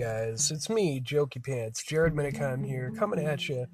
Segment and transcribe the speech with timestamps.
[0.00, 0.50] guys.
[0.50, 3.66] It's me, Jokey Pants, Jared Minicon here, coming at you.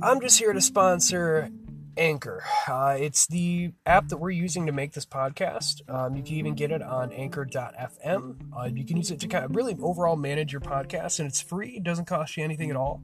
[0.00, 1.50] I'm just here to sponsor
[1.98, 2.42] Anchor.
[2.66, 5.86] Uh, it's the app that we're using to make this podcast.
[5.86, 8.36] Um, you can even get it on anchor.fm.
[8.58, 11.42] Uh, you can use it to kind of really overall manage your podcast, and it's
[11.42, 11.76] free.
[11.76, 13.02] It doesn't cost you anything at all.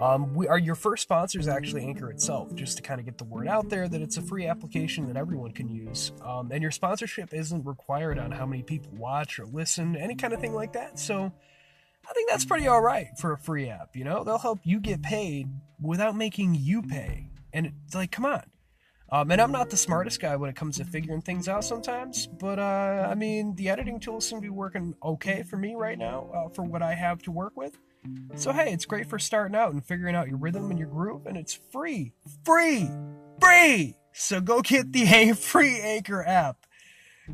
[0.00, 3.18] Um, we are your first sponsor is actually Anchor itself, just to kind of get
[3.18, 6.12] the word out there that it's a free application that everyone can use.
[6.24, 10.32] Um, and your sponsorship isn't required on how many people watch or listen, any kind
[10.32, 10.98] of thing like that.
[10.98, 11.30] So
[12.08, 13.94] I think that's pretty all right for a free app.
[13.94, 15.48] You know, they'll help you get paid
[15.82, 17.28] without making you pay.
[17.52, 18.44] And it's like, come on.
[19.12, 22.28] Um, and I'm not the smartest guy when it comes to figuring things out sometimes,
[22.28, 25.98] but uh, I mean, the editing tools seem to be working okay for me right
[25.98, 27.76] now uh, for what I have to work with.
[28.34, 31.26] So, hey, it's great for starting out and figuring out your rhythm and your groove,
[31.26, 32.12] and it's free.
[32.44, 32.88] Free!
[33.40, 33.96] Free!
[34.12, 36.66] So, go get the free Anchor app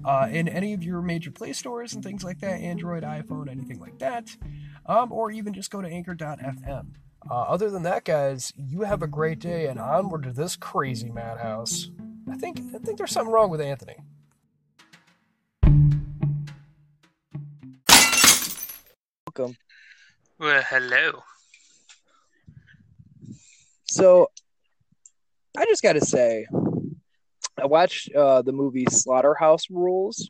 [0.05, 3.81] uh, in any of your major Play stores and things like that Android, iPhone, anything
[3.81, 4.37] like that.
[4.87, 6.87] Um, or even just go to anchor.fm.
[7.29, 11.11] Uh, other than that, guys, you have a great day and onward to this crazy
[11.11, 11.91] madhouse.
[12.31, 13.97] I think I think there's something wrong with Anthony.
[19.27, 19.57] Welcome.
[20.39, 21.23] Well, hello.
[23.85, 24.29] So,
[25.57, 26.47] I just got to say,
[27.59, 30.29] I watched uh, the movie Slaughterhouse Rulez.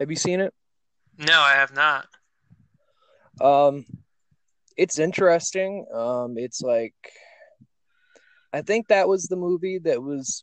[0.00, 0.52] Have you seen it?
[1.16, 2.08] No, I have not.
[3.40, 3.84] Um,
[4.76, 5.86] it's interesting.
[5.94, 6.94] Um, it's like,
[8.52, 10.42] I think that was the movie that was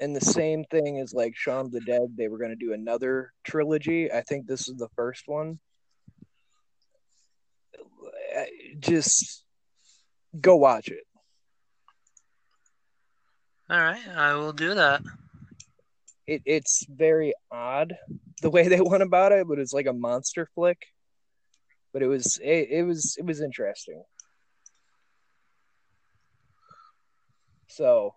[0.00, 2.16] in the same thing as like Shaun of the Dead.
[2.16, 4.10] They were going to do another trilogy.
[4.10, 5.60] I think this is the first one.
[8.78, 9.44] Just
[10.40, 11.04] go watch it.
[13.70, 15.02] All right, I will do that.
[16.26, 17.94] It it's very odd
[18.42, 20.78] the way they went about it, but it's like a monster flick.
[21.92, 24.02] But it was it, it was it was interesting.
[27.68, 28.14] So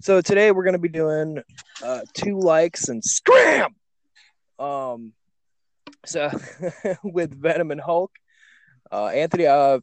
[0.00, 1.42] so today we're gonna be doing
[1.82, 3.74] uh two likes and scram.
[4.58, 5.12] Um
[6.04, 6.30] so
[7.02, 8.12] with Venom and Hulk.
[8.90, 9.80] Uh, Anthony, uh,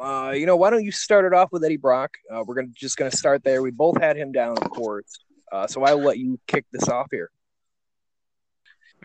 [0.00, 2.16] uh, you know, why don't you start it off with Eddie Brock?
[2.30, 3.62] Uh, we're gonna just gonna start there.
[3.62, 5.18] We both had him down, of course.
[5.50, 7.30] Uh, so I'll let you kick this off here.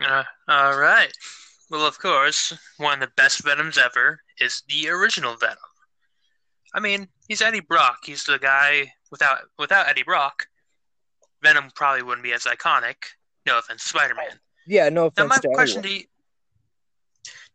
[0.00, 1.12] Uh, all right.
[1.70, 5.56] Well, of course, one of the best Venoms ever is the original Venom.
[6.74, 7.98] I mean, he's Eddie Brock.
[8.04, 10.46] He's the guy without without Eddie Brock,
[11.42, 12.96] Venom probably wouldn't be as iconic.
[13.46, 14.38] No offense, Spider Man.
[14.66, 15.30] Yeah, no offense.
[15.44, 16.04] Now my question to you.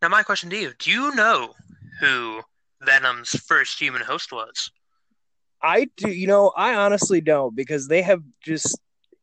[0.04, 1.54] Now my question to you: Do you know
[2.02, 2.42] who
[2.82, 4.70] Venom's first human host was?
[5.62, 6.10] I do.
[6.10, 8.78] You know, I honestly don't because they have just.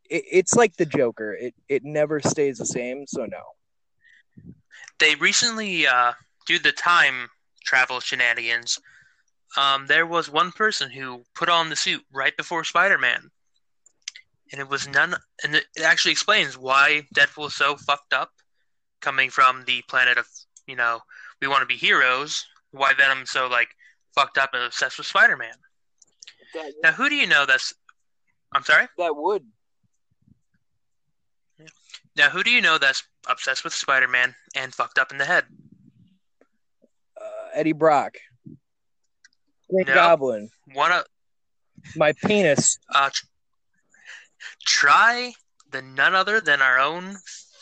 [0.08, 1.34] It, it's like the Joker.
[1.34, 3.06] It it never stays the same.
[3.06, 3.42] So no.
[4.98, 6.12] They recently, uh,
[6.46, 7.28] due to the time
[7.62, 8.78] travel shenanigans,
[9.58, 13.28] um, there was one person who put on the suit right before Spider-Man,
[14.50, 15.14] and it was none.
[15.44, 18.30] And it it actually explains why Deadpool is so fucked up,
[19.02, 20.26] coming from the planet of
[20.70, 21.00] you know
[21.42, 22.46] we want to be heroes.
[22.70, 23.68] Why Venom's so like
[24.14, 25.54] fucked up and obsessed with Spider-Man.
[26.82, 27.74] Now, who do you know that's?
[28.54, 28.86] I'm sorry.
[28.98, 29.44] that would.
[32.16, 35.44] Now, who do you know that's obsessed with Spider-Man and fucked up in the head?
[37.20, 38.16] Uh, Eddie Brock.
[39.70, 39.94] Green No.
[39.94, 40.50] Goblin.
[40.74, 41.04] One of
[41.94, 42.78] My penis.
[42.92, 43.26] uh, tr-
[44.66, 45.32] try
[45.70, 47.16] the none other than our own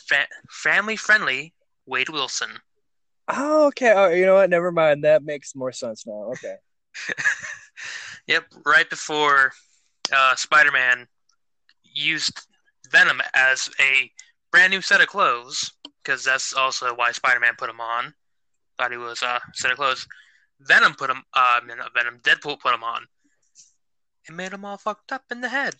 [0.07, 1.53] fa- family-friendly
[1.85, 2.49] Wade Wilson.
[3.31, 3.93] Oh, okay.
[3.95, 4.49] Oh, you know what?
[4.49, 5.03] Never mind.
[5.03, 6.31] That makes more sense now.
[6.33, 6.55] Okay.
[8.27, 9.51] Yep, right before
[10.13, 11.07] uh, Spider-Man
[11.83, 12.45] used
[12.91, 14.11] Venom as a
[14.51, 15.71] brand new set of clothes,
[16.03, 18.13] because that's also why Spider-Man put him on.
[18.77, 20.07] Thought he was uh, a set of clothes.
[20.59, 21.23] Venom put him.
[21.33, 22.19] Uh, not Venom.
[22.21, 23.07] Deadpool put him on.
[24.27, 25.75] It made him all fucked up in the head.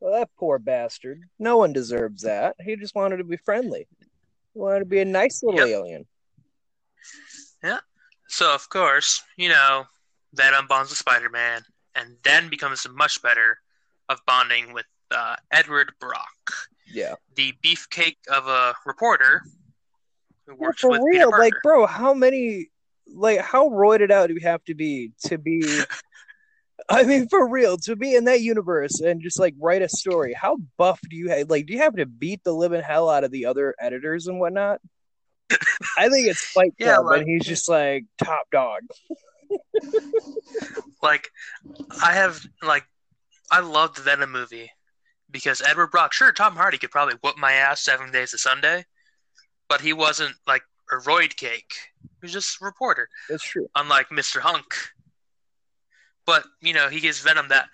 [0.00, 1.22] Well, that poor bastard.
[1.38, 2.56] No one deserves that.
[2.64, 3.86] He just wanted to be friendly.
[4.54, 5.68] He wanted to be a nice little Yep.
[5.68, 6.06] alien.
[8.28, 9.84] So of course, you know,
[10.34, 11.62] Venom bonds with Spider-Man,
[11.94, 13.58] and then becomes much better
[14.08, 16.52] of bonding with uh, Edward Brock,
[16.86, 17.16] Yeah.
[17.34, 19.42] the beefcake of a reporter
[20.46, 22.70] who works for real, like, bro, how many,
[23.06, 25.62] like, how roided out do we have to be to be?
[26.88, 30.32] I mean, for real, to be in that universe and just like write a story.
[30.32, 31.48] How buff do you have?
[31.48, 34.40] Like, do you have to beat the living hell out of the other editors and
[34.40, 34.80] whatnot?
[35.98, 38.80] I think it's Fight Yeah, Club, like- and he's just like top dog.
[41.02, 41.28] Like,
[42.02, 42.84] I have like,
[43.50, 44.70] I loved the Venom movie
[45.30, 46.12] because Edward Brock.
[46.12, 48.84] Sure, Tom Hardy could probably whoop my ass seven days a Sunday,
[49.68, 50.62] but he wasn't like
[50.92, 51.72] a Roid Cake,
[52.02, 53.68] He was just a reporter, That's true.
[53.74, 54.40] unlike Mr.
[54.40, 54.74] Hunk.
[56.24, 57.66] But, you know, he gives Venom that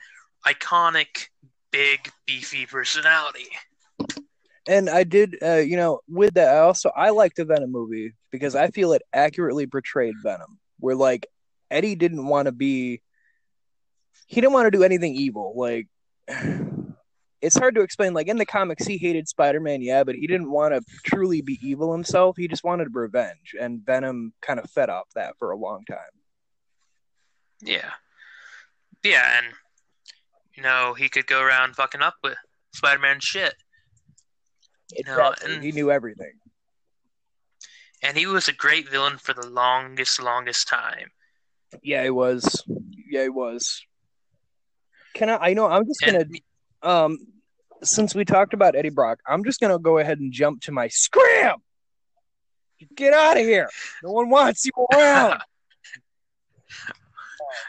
[0.46, 1.28] iconic,
[1.70, 3.48] big, beefy personality.
[4.68, 8.12] And I did, uh, you know, with that, I also I liked the Venom movie
[8.30, 10.58] because I feel it accurately portrayed Venom.
[10.78, 11.26] Where like
[11.70, 13.00] Eddie didn't want to be,
[14.26, 15.54] he didn't want to do anything evil.
[15.56, 15.88] Like
[17.40, 18.12] it's hard to explain.
[18.12, 21.40] Like in the comics, he hated Spider Man, yeah, but he didn't want to truly
[21.40, 22.36] be evil himself.
[22.36, 25.98] He just wanted revenge, and Venom kind of fed off that for a long time.
[27.62, 27.90] Yeah.
[29.04, 29.54] Yeah, and,
[30.54, 32.36] you know, he could go around fucking up with
[32.74, 33.54] Spider Man shit.
[35.06, 35.54] No, Exactly.
[35.54, 36.32] and- he knew everything.
[38.02, 41.10] And he was a great villain for the longest, longest time.
[41.82, 42.62] Yeah, he was.
[43.10, 43.82] Yeah, he was.
[45.14, 45.36] Can I?
[45.48, 45.66] I know.
[45.66, 46.20] I'm just gonna.
[46.20, 46.40] And
[46.82, 47.18] um
[47.82, 50.86] since we talked about Eddie Brock, I'm just gonna go ahead and jump to my
[50.88, 51.56] scram.
[52.94, 53.68] Get out of here!
[54.04, 55.40] No one wants you around.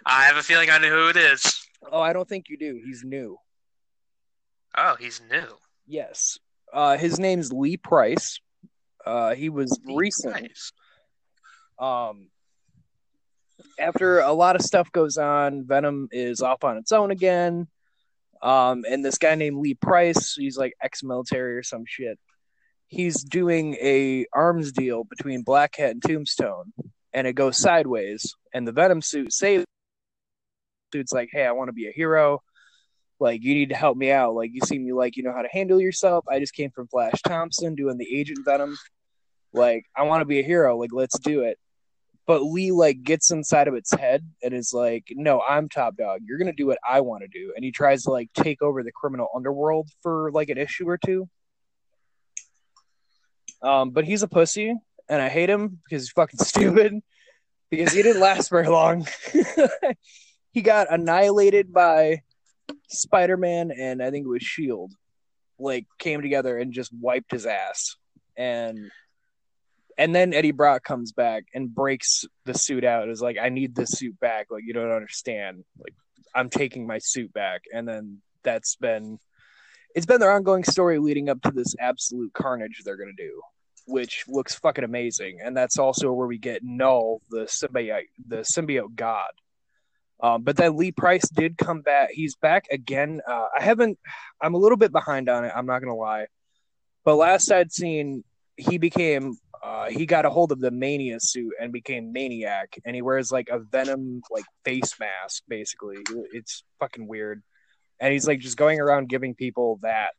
[0.05, 1.65] I have a feeling I know who it is.
[1.91, 2.79] oh, I don't think you do.
[2.85, 3.37] He's new.
[4.77, 5.57] Oh, he's new.
[5.87, 6.37] Yes.
[6.73, 8.39] Uh, his name's Lee Price.
[9.05, 10.33] Uh, he was recent.
[10.33, 10.71] Nice.
[11.79, 12.27] Um,
[13.79, 17.67] after a lot of stuff goes on, Venom is off on its own again.
[18.41, 22.17] Um, and this guy named Lee Price, he's like ex-military or some shit.
[22.87, 26.73] He's doing a arms deal between Black Cat and Tombstone,
[27.13, 28.35] and it goes sideways.
[28.53, 29.65] And the Venom suit saves.
[30.93, 32.41] Suit's like, "Hey, I want to be a hero.
[33.19, 34.33] Like, you need to help me out.
[34.33, 36.25] Like, you seem you like you know how to handle yourself.
[36.29, 38.77] I just came from Flash Thompson doing the Agent Venom.
[39.53, 40.77] Like, I want to be a hero.
[40.77, 41.57] Like, let's do it."
[42.29, 46.19] but Lee like gets inside of its head and is like, "No, I'm top dog.
[46.23, 48.83] You're gonna do what I want to do." And he tries to like take over
[48.83, 51.27] the criminal underworld for like an issue or two.
[53.63, 54.75] Um, but he's a pussy,
[55.09, 57.01] and I hate him because he's fucking stupid.
[57.71, 59.07] Because he didn't last very long.
[60.51, 62.21] he got annihilated by
[62.89, 64.93] Spider-Man and I think it was Shield.
[65.57, 67.95] Like came together and just wiped his ass.
[68.37, 68.91] And
[69.99, 73.09] and then Eddie Brock comes back and breaks the suit out.
[73.09, 74.47] Is like, I need this suit back.
[74.49, 75.65] Like, you don't understand.
[75.77, 75.93] Like,
[76.33, 77.63] I'm taking my suit back.
[77.73, 79.19] And then that's been,
[79.93, 83.41] it's been their ongoing story leading up to this absolute carnage they're gonna do,
[83.87, 85.39] which looks fucking amazing.
[85.43, 89.31] And that's also where we get Knull, the symbiote, the symbiote god.
[90.21, 92.09] Um, but then Lee Price did come back.
[92.11, 93.21] He's back again.
[93.27, 93.97] Uh, I haven't.
[94.41, 95.53] I'm a little bit behind on it.
[95.55, 96.27] I'm not gonna lie.
[97.05, 98.23] But last I'd seen,
[98.57, 102.95] he became uh, he got a hold of the mania suit and became maniac and
[102.95, 105.97] he wears like a venom like face mask basically
[106.31, 107.41] it's fucking weird
[107.99, 110.11] and he's like just going around giving people that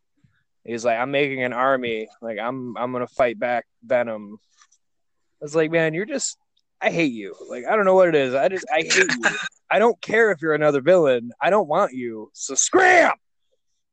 [0.65, 4.39] he's like i'm making an army like i'm i'm gonna fight back venom
[5.41, 6.37] i was like man you're just
[6.83, 7.35] i hate you.
[7.49, 8.35] Like i don't know what it is.
[8.35, 9.09] I just i hate you.
[9.71, 11.33] I don't care if you're another villain.
[11.41, 12.31] I don't want you.
[12.33, 13.13] So scram!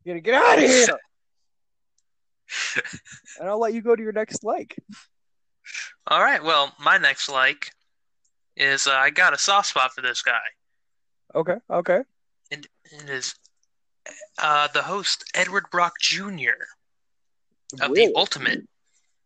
[0.03, 0.87] You gotta get out of here
[3.39, 4.77] and i'll let you go to your next like.
[6.07, 6.41] All right.
[6.41, 7.71] Well, my next like
[8.55, 10.39] is uh, I got a soft spot for this guy.
[11.35, 12.01] okay okay.
[12.51, 13.35] And it is
[14.41, 16.55] uh, the host Edward Brock Jr.
[17.81, 18.67] of the Ultimate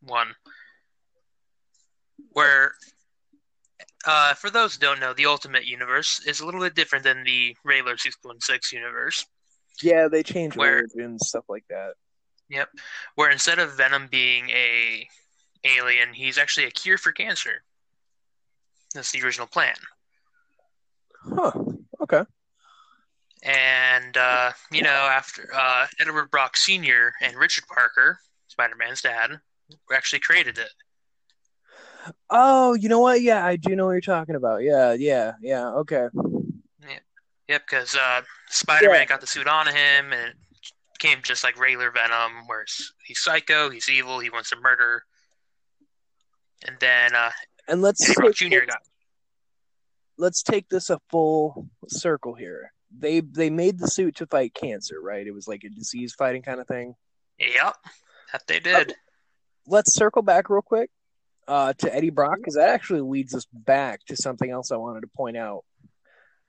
[0.01, 0.33] one,
[2.31, 2.73] where
[4.05, 7.23] uh, for those who don't know, the Ultimate Universe is a little bit different than
[7.23, 9.25] the regular six one six universe,
[9.81, 11.93] Yeah, they change Where- origins, stuff like that.
[12.49, 12.69] Yep.
[13.15, 15.07] Where instead of Venom being a
[15.63, 17.63] alien, he's actually a cure for cancer.
[18.93, 19.75] That's the original plan.
[21.23, 21.51] Huh.
[22.01, 22.23] Okay.
[23.43, 27.13] And uh, you know, after uh, Edward Brock Sr.
[27.21, 29.39] and Richard Parker, Spider-Man's dad,
[29.93, 30.69] actually created it.
[32.29, 33.21] Oh, you know what?
[33.21, 34.63] Yeah, I do know what you're talking about.
[34.63, 35.67] Yeah, yeah, yeah.
[35.69, 36.07] Okay.
[37.47, 39.05] Yep, because uh, Spider-Man Yeah.
[39.05, 40.35] got the suit on him, and it
[40.97, 42.65] became just like regular Venom, where
[43.05, 45.03] he's psycho, he's evil, he wants to murder.
[46.65, 47.31] And then uh,
[47.67, 48.55] And let's Eddie Brock take Jr.
[48.59, 48.79] this- got
[50.17, 52.71] let's take this a full circle here.
[52.97, 55.25] They they made the suit to fight cancer, right?
[55.25, 56.95] It was like a disease fighting kind of thing.
[57.39, 57.75] yep,
[58.31, 58.93] that they did.
[59.67, 60.89] Let's circle back real quick
[61.51, 65.01] uh, to Eddie Brock because that actually leads us back to something else I wanted
[65.01, 65.65] to point out.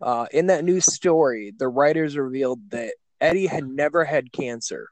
[0.01, 4.89] Uh, in that new story, the writers revealed that Eddie had never had cancer.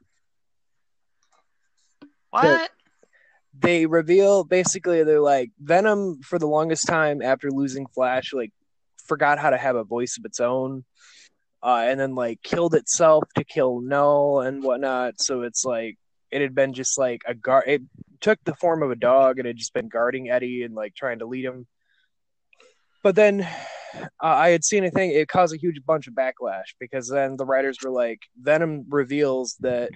[2.29, 2.69] What?
[3.57, 8.51] they reveal basically they're like Venom for the longest time after losing Flash like
[9.05, 10.83] forgot how to have a voice of its own,
[11.63, 15.21] uh, and then like killed itself to kill Knull and whatnot.
[15.21, 15.97] So it's like
[16.31, 17.63] it had been just like a gar.
[17.65, 17.81] It
[18.21, 21.19] took the form of a dog and had just been guarding Eddie and like trying
[21.19, 21.67] to lead him.
[23.03, 23.47] But then
[23.95, 25.11] uh, I had seen a thing.
[25.11, 29.55] It caused a huge bunch of backlash because then the writers were like, Venom reveals
[29.61, 29.89] that,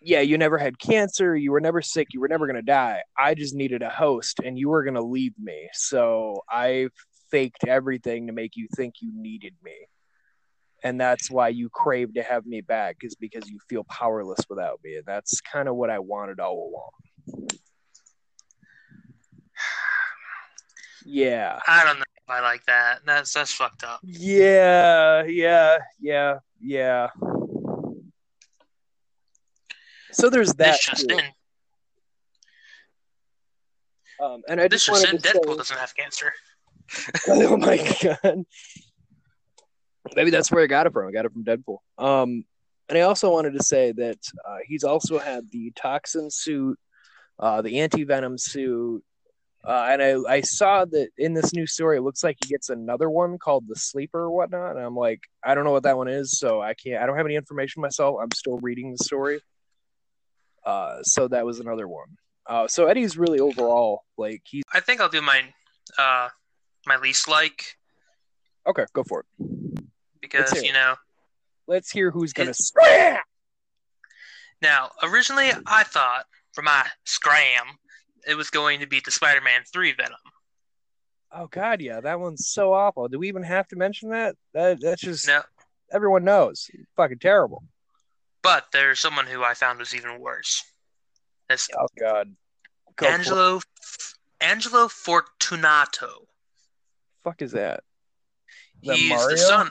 [0.00, 3.02] yeah, you never had cancer, you were never sick, you were never gonna die.
[3.18, 5.68] I just needed a host, and you were gonna leave me.
[5.72, 6.88] So I
[7.30, 9.72] faked everything to make you think you needed me
[10.84, 14.78] and that's why you crave to have me back is because you feel powerless without
[14.84, 16.90] me and that's kind of what i wanted all along
[21.06, 23.00] yeah I don't know if I like that.
[23.04, 24.00] That's that's fucked up.
[24.02, 27.08] yeah yeah yeah yeah
[30.12, 31.18] so there's that this just too.
[31.18, 31.24] in.
[34.24, 35.32] um, and i This just just wanted in.
[35.40, 36.32] Deadpool say, doesn't have cancer.
[37.28, 38.44] oh my god.
[40.14, 41.08] Maybe that's where I got it from.
[41.08, 41.78] I got it from Deadpool.
[41.98, 42.44] Um,
[42.88, 46.78] and I also wanted to say that uh, he's also had the toxin suit,
[47.38, 49.02] uh, the anti venom suit,
[49.66, 52.68] uh, and I, I saw that in this new story, it looks like he gets
[52.68, 54.76] another one called the Sleeper or whatnot.
[54.76, 57.02] And I'm like, I don't know what that one is, so I can't.
[57.02, 58.18] I don't have any information myself.
[58.22, 59.40] I'm still reading the story.
[60.66, 62.08] Uh, so that was another one.
[62.46, 65.42] Uh, so Eddie's really overall like he's I think I'll do my
[65.96, 66.28] uh
[66.86, 67.78] my least like
[68.66, 68.84] okay.
[68.92, 69.26] Go for it.
[70.30, 70.94] Because you know
[71.66, 72.50] Let's hear who's gonna.
[72.50, 73.18] It's- scram.
[74.62, 77.66] now originally I thought for my scram
[78.26, 80.18] it was going to be the Spider-Man three Venom.
[81.32, 83.08] Oh God, yeah, that one's so awful.
[83.08, 84.36] Do we even have to mention that?
[84.54, 85.42] That that's just No,
[85.92, 86.70] everyone knows.
[86.96, 87.64] Fucking terrible.
[88.42, 90.62] but there's someone who I found was even worse.
[91.50, 92.34] It's Oh God.
[92.96, 93.12] Go for.
[93.12, 93.60] Angelo
[94.40, 96.26] Angelo Fortunato.
[97.24, 97.80] Fuck is that?
[98.82, 99.28] Is that He's Mario?
[99.30, 99.70] the son.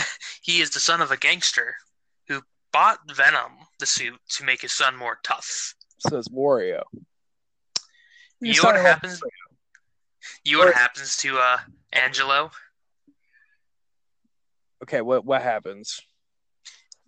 [0.42, 1.74] he is the son of a gangster
[2.28, 5.74] who bought Venom, the suit, to make his son more tough.
[6.00, 6.82] So it's Wario.
[8.40, 9.20] You You're know what talking about- happens?
[10.44, 11.58] You know what happens to uh,
[11.92, 12.50] Angelo?
[14.82, 16.00] Okay, what what happens?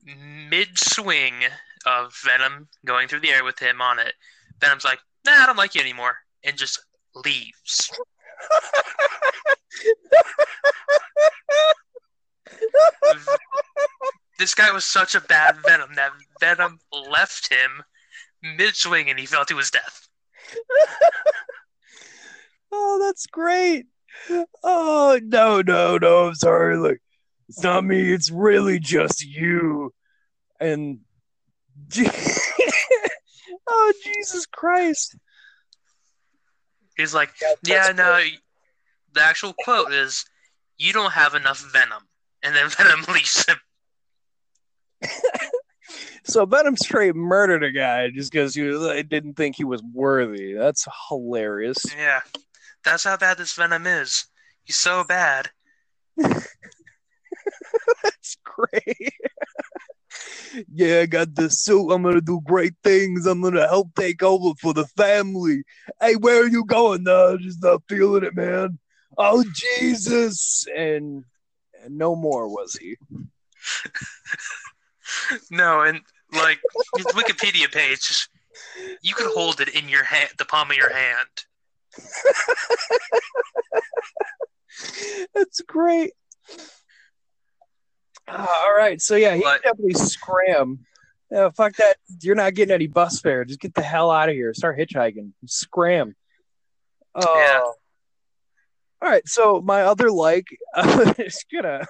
[0.04, 1.34] Mid swing
[1.86, 4.14] of Venom going through the air with him on it,
[4.60, 6.80] Venom's like, "Nah, I don't like you anymore," and just
[7.14, 7.90] leaves.
[14.40, 16.78] this guy was such a bad Venom that Venom
[17.10, 17.82] left him
[18.56, 20.08] mid swing and he fell to his death.
[22.72, 23.86] oh, that's great.
[24.64, 26.28] Oh no, no, no.
[26.28, 26.78] I'm sorry.
[26.78, 26.98] Look,
[27.48, 28.12] it's not me.
[28.12, 29.92] It's really just you.
[30.58, 31.00] And
[33.68, 35.16] oh Jesus Christ.
[36.96, 38.24] He's like, Yeah, Yeah, no.
[39.12, 40.24] The actual quote is,
[40.78, 42.08] "You don't have enough venom,"
[42.42, 43.56] and then Venom leaves him.
[46.24, 49.82] So Venom straight murdered a guy just because he was, I didn't think he was
[49.82, 50.52] worthy.
[50.52, 51.78] That's hilarious.
[51.96, 52.20] Yeah,
[52.84, 54.26] that's how bad this Venom is.
[54.62, 55.50] He's so bad.
[58.02, 59.14] That's great.
[60.72, 61.90] yeah, I got the suit.
[61.90, 63.26] I'm gonna do great things.
[63.26, 65.62] I'm gonna help take over for the family.
[66.00, 67.04] Hey, where are you going?
[67.04, 68.78] No, just not feeling it, man.
[69.18, 70.66] Oh Jesus!
[70.76, 71.24] And,
[71.82, 72.96] and no more was he.
[75.50, 76.00] No, and
[76.32, 76.60] like
[76.96, 78.28] his Wikipedia page,
[79.02, 81.28] you could hold it in your hand, the palm of your hand.
[85.34, 86.12] That's great.
[88.28, 90.86] Ah, all right, so yeah, he But- definitely scram.
[91.30, 91.96] Yeah, fuck that.
[92.22, 93.44] You're not getting any bus fare.
[93.44, 94.52] Just get the hell out of here.
[94.52, 95.30] Start hitchhiking.
[95.46, 96.16] Scram.
[97.14, 97.38] Oh.
[97.38, 97.60] Yeah.
[99.02, 101.14] All right, so my other like uh,
[101.52, 101.86] gonna.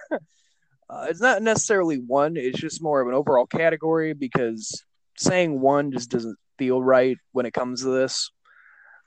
[0.90, 2.37] Uh, it's not necessarily one.
[2.37, 4.85] It's just more of an overall category because
[5.16, 8.30] saying one just doesn't feel right when it comes to this.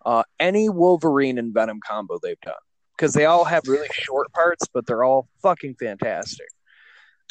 [0.06, 2.54] Uh, any Wolverine and Venom combo they've done
[2.96, 6.48] because they all have really short parts, but they're all fucking fantastic.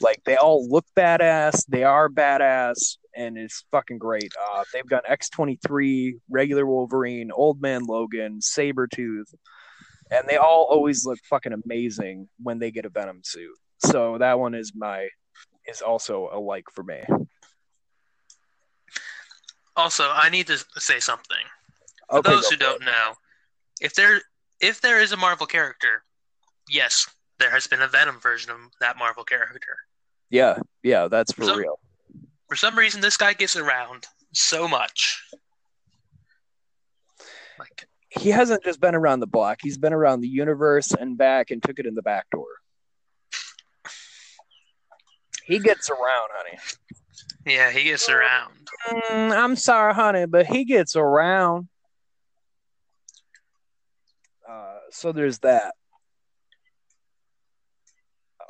[0.00, 4.32] Like they all look badass, they are badass, and it's fucking great.
[4.52, 9.32] Uh, they've done X twenty three, regular Wolverine, Old Man Logan, Sabretooth,
[10.10, 13.56] and they all always look fucking amazing when they get a Venom suit.
[13.84, 15.08] So that one is my
[15.66, 17.00] is also a like for me.
[19.76, 21.36] Also, I need to say something.
[22.10, 23.14] For Okay, those who don't know,
[23.80, 24.20] if there
[24.60, 26.04] if there is a Marvel character,
[26.68, 27.08] yes,
[27.38, 29.76] there has been a Venom version of that Marvel character.
[30.30, 31.80] yeah, yeah, that's for So- real.
[32.48, 35.24] For some reason, this guy gets around so much.
[37.58, 41.50] Like, He hasn't just been around the block; he's been around the universe and back,
[41.50, 42.46] and took it in the back door.
[45.52, 46.58] He gets around, honey.
[47.44, 48.54] Yeah, he gets around.
[48.88, 51.68] Mm, I'm sorry, honey, but he gets around.
[54.48, 55.74] Uh, so there's that.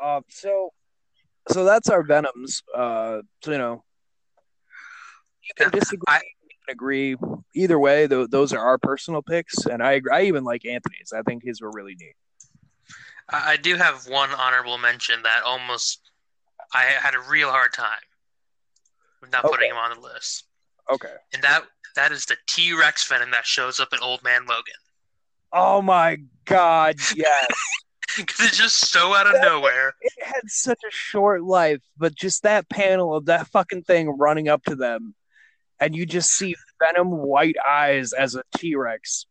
[0.01, 0.71] Uh, so,
[1.49, 2.63] so that's our Venoms.
[2.73, 3.83] Uh, so, you know,
[5.43, 7.17] you can disagree, I- you can agree.
[7.57, 10.13] Either way, th- those are our personal picks, and I agree.
[10.13, 11.13] I even like Anthony's.
[11.13, 12.15] I think his were really neat.
[13.29, 16.12] I do have one honorable mention that almost
[16.75, 18.01] I had a real hard time
[19.21, 19.53] with not Okay.
[19.55, 20.45] putting him on the list,
[20.91, 21.15] Okay.
[21.33, 21.65] and that
[21.97, 24.75] that is the T Rex Venom that shows up in Old Man Logan
[25.53, 26.97] Oh my God!
[27.17, 27.47] Yes.
[28.17, 29.93] because it's just so out of nowhere.
[30.01, 34.49] it had such a short life, but just that panel of that fucking thing running
[34.49, 35.15] up to them,
[35.81, 39.27] and you just see Venom white eyes as a T Rex.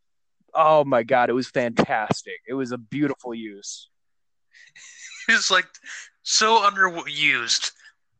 [0.54, 2.36] Oh my god, it was fantastic.
[2.48, 3.88] It was a beautiful use.
[5.30, 5.68] It's like
[6.24, 7.72] so underused,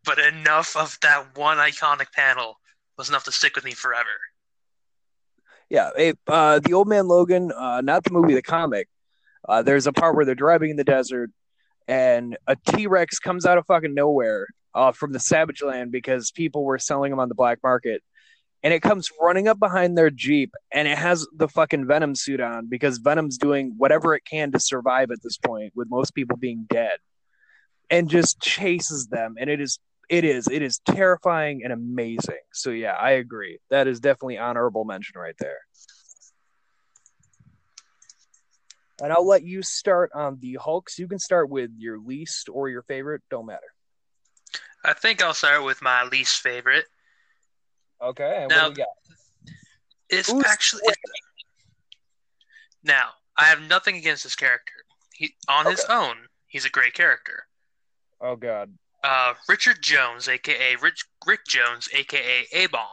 [0.04, 2.60] but enough of that one iconic panel
[2.98, 4.10] was enough to stick with me forever.
[5.70, 8.88] Yeah, it, uh, the old man Logan, uh, not the movie, the comic.
[9.48, 11.32] Uh, there's a part where they're driving in the desert,
[11.88, 16.32] and a T Rex comes out of fucking nowhere uh, from the Savage Land because
[16.32, 18.04] people were selling them on the black market.
[18.64, 22.40] And it comes running up behind their Jeep, and it has the fucking Venom suit
[22.40, 26.38] on because Venom's doing whatever it can to survive at this point, with most people
[26.38, 26.98] being dead,
[27.92, 29.36] and just chases them.
[29.38, 29.78] And it is,
[30.10, 32.40] it is, it is terrifying and amazing.
[32.54, 33.60] So yeah, I agree.
[33.70, 35.60] That is definitely honorable mention right there.
[39.04, 40.98] And I'll let you start on the Hulks.
[40.98, 43.22] You can start with your least or your favorite.
[43.30, 43.60] Don't matter.
[44.86, 46.86] I think I'll start with my least favorite.
[48.02, 48.38] Okay.
[48.42, 48.88] And Now- what do we got?
[50.10, 50.82] It's Who's actually
[52.84, 54.74] now I have nothing against this character.
[55.14, 57.46] He on his own, he's a great character.
[58.22, 58.74] Oh God.
[59.04, 62.88] Uh, Richard Jones, aka Rich Rick Jones, aka A Bomb.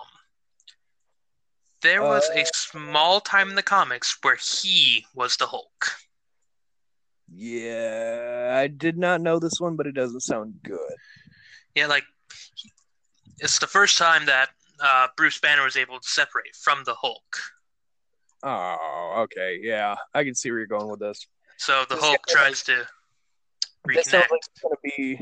[1.83, 5.93] There was a Uh, small time in the comics where he was the Hulk.
[7.31, 10.97] Yeah, I did not know this one, but it doesn't sound good.
[11.75, 12.05] Yeah, like
[12.57, 12.73] he-
[13.39, 14.51] it's the first time that
[14.81, 17.37] uh, Bruce Banner was able to separate from the Hulk.
[18.43, 19.59] Oh, okay.
[19.61, 21.27] Yeah, I can see where you're going with this.
[21.59, 22.89] So the This Hulk guy- tries to
[23.87, 25.21] This sounds like it's gonna be.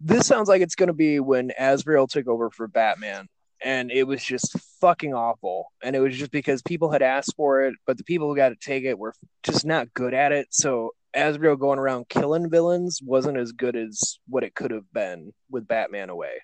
[0.00, 3.28] This sounds like it's gonna be when Azrael took over for Batman,
[3.62, 5.72] and it was just fucking awful.
[5.82, 8.50] And it was just because people had asked for it, but the people who got
[8.50, 10.48] to take it were just not good at it.
[10.50, 15.32] So Azrael going around killing villains wasn't as good as what it could have been
[15.50, 16.40] with Batman away.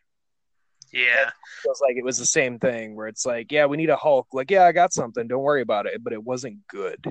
[0.93, 1.33] Yeah, It
[1.63, 4.29] feels like it was the same thing where it's like, yeah, we need a Hulk.
[4.33, 5.27] Like, yeah, I got something.
[5.27, 6.03] Don't worry about it.
[6.03, 7.05] But it wasn't good.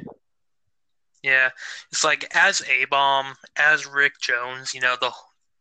[1.26, 1.50] Yeah.
[1.92, 4.74] It's like as A Bomb, as Rick Jones.
[4.76, 5.12] You know the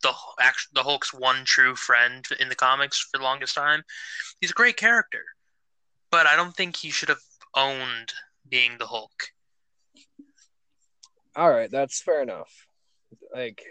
[0.03, 3.83] the act- the Hulk's one true friend in the comics for the longest time.
[4.41, 5.25] He's a great character,
[6.11, 7.23] but I don't think he should have
[7.57, 8.13] owned
[8.47, 9.31] being the Hulk.
[11.35, 12.67] All right, that's fair enough.
[13.35, 13.63] Like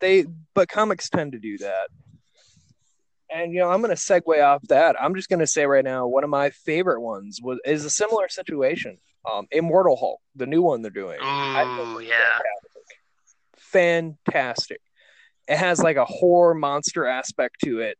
[0.00, 1.88] they, but comics tend to do that.
[3.30, 4.96] And you know, I'm gonna segue off that.
[4.98, 8.30] I'm just gonna say right now, one of my favorite ones was is a similar
[8.30, 8.96] situation.
[9.30, 11.18] Um, Immortal Hulk, the new one they're doing.
[11.20, 12.38] I think Ooh, it's yeah.
[12.38, 12.96] fantastic.
[13.56, 14.80] Fantastic.
[15.48, 17.98] It has like a horror monster aspect to it,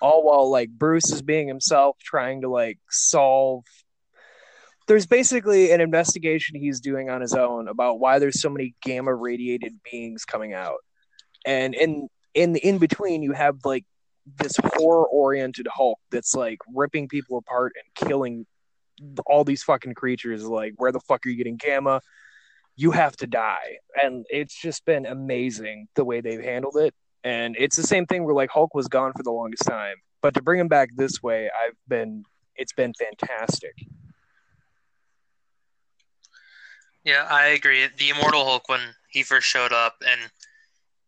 [0.00, 3.64] all while like Bruce is being himself, trying to like solve.
[4.86, 9.14] There's basically an investigation he's doing on his own about why there's so many gamma
[9.14, 10.78] radiated beings coming out,
[11.44, 13.84] and in in the in between you have like
[14.38, 18.46] this horror oriented Hulk that's like ripping people apart and killing
[19.26, 20.44] all these fucking creatures.
[20.44, 22.00] Like, where the fuck are you getting gamma?
[22.76, 23.78] You have to die.
[24.02, 26.94] And it's just been amazing the way they've handled it.
[27.24, 29.96] And it's the same thing where like Hulk was gone for the longest time.
[30.22, 33.74] But to bring him back this way, I've been it's been fantastic.
[37.04, 37.86] Yeah, I agree.
[37.96, 38.80] The Immortal Hulk when
[39.10, 40.20] he first showed up, and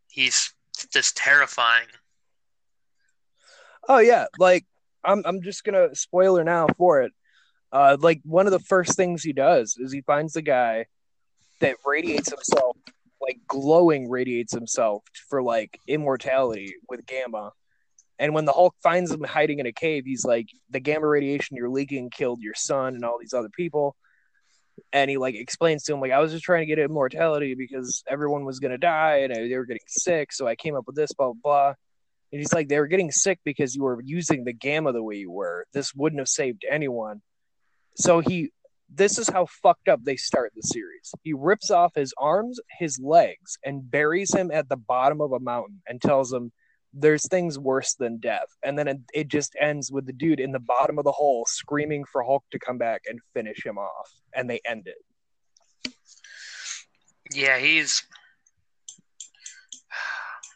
[0.09, 0.53] he's
[0.93, 1.89] just terrifying.
[3.89, 4.65] Oh yeah, like
[5.05, 7.13] I'm I'm just gonna spoiler now for it.
[7.73, 10.87] Uh, like one of the first things he does is he finds the guy
[11.61, 12.77] that radiates himself,
[13.21, 17.53] like glowing radiates himself for like immortality with gamma.
[18.19, 21.57] And when the Hulk finds him hiding in a cave, he's like, "The gamma radiation
[21.57, 23.97] you're leaking killed your son and all these other people."
[24.93, 28.03] And he like explains to him like, "I was just trying to get immortality because
[28.09, 31.13] everyone was gonna die and they were getting sick, so I came up with this,
[31.13, 31.75] blah blah blah."
[32.33, 35.17] And he's like, they were getting sick because you were using the gamma the way
[35.17, 35.65] you were.
[35.73, 37.23] This wouldn't have saved anyone.
[37.99, 38.51] So he,
[38.93, 41.13] this is how fucked up they start the series.
[41.23, 45.41] He rips off his arms, his legs, and buries him at the bottom of a
[45.41, 46.53] mountain and tells him,
[46.95, 48.49] there's things worse than death.
[48.65, 51.45] And then it, it just ends with the dude in the bottom of the hole
[51.47, 54.11] screaming for Hulk to come back and finish him off.
[54.35, 55.93] And they end it.
[57.35, 58.03] Yeah, he's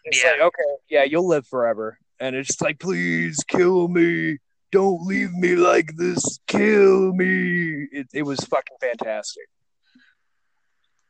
[0.04, 0.30] It's Yeah.
[0.30, 1.98] like, okay, yeah, you'll live forever.
[2.18, 4.38] And it's just like, please kill me.
[4.72, 6.40] Don't leave me like this.
[6.46, 7.86] Kill me.
[7.92, 9.44] It, it was fucking fantastic.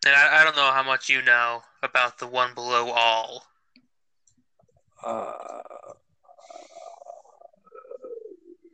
[0.04, 3.44] and I, I don't know how much you know about the one below all.
[5.04, 5.92] Uh,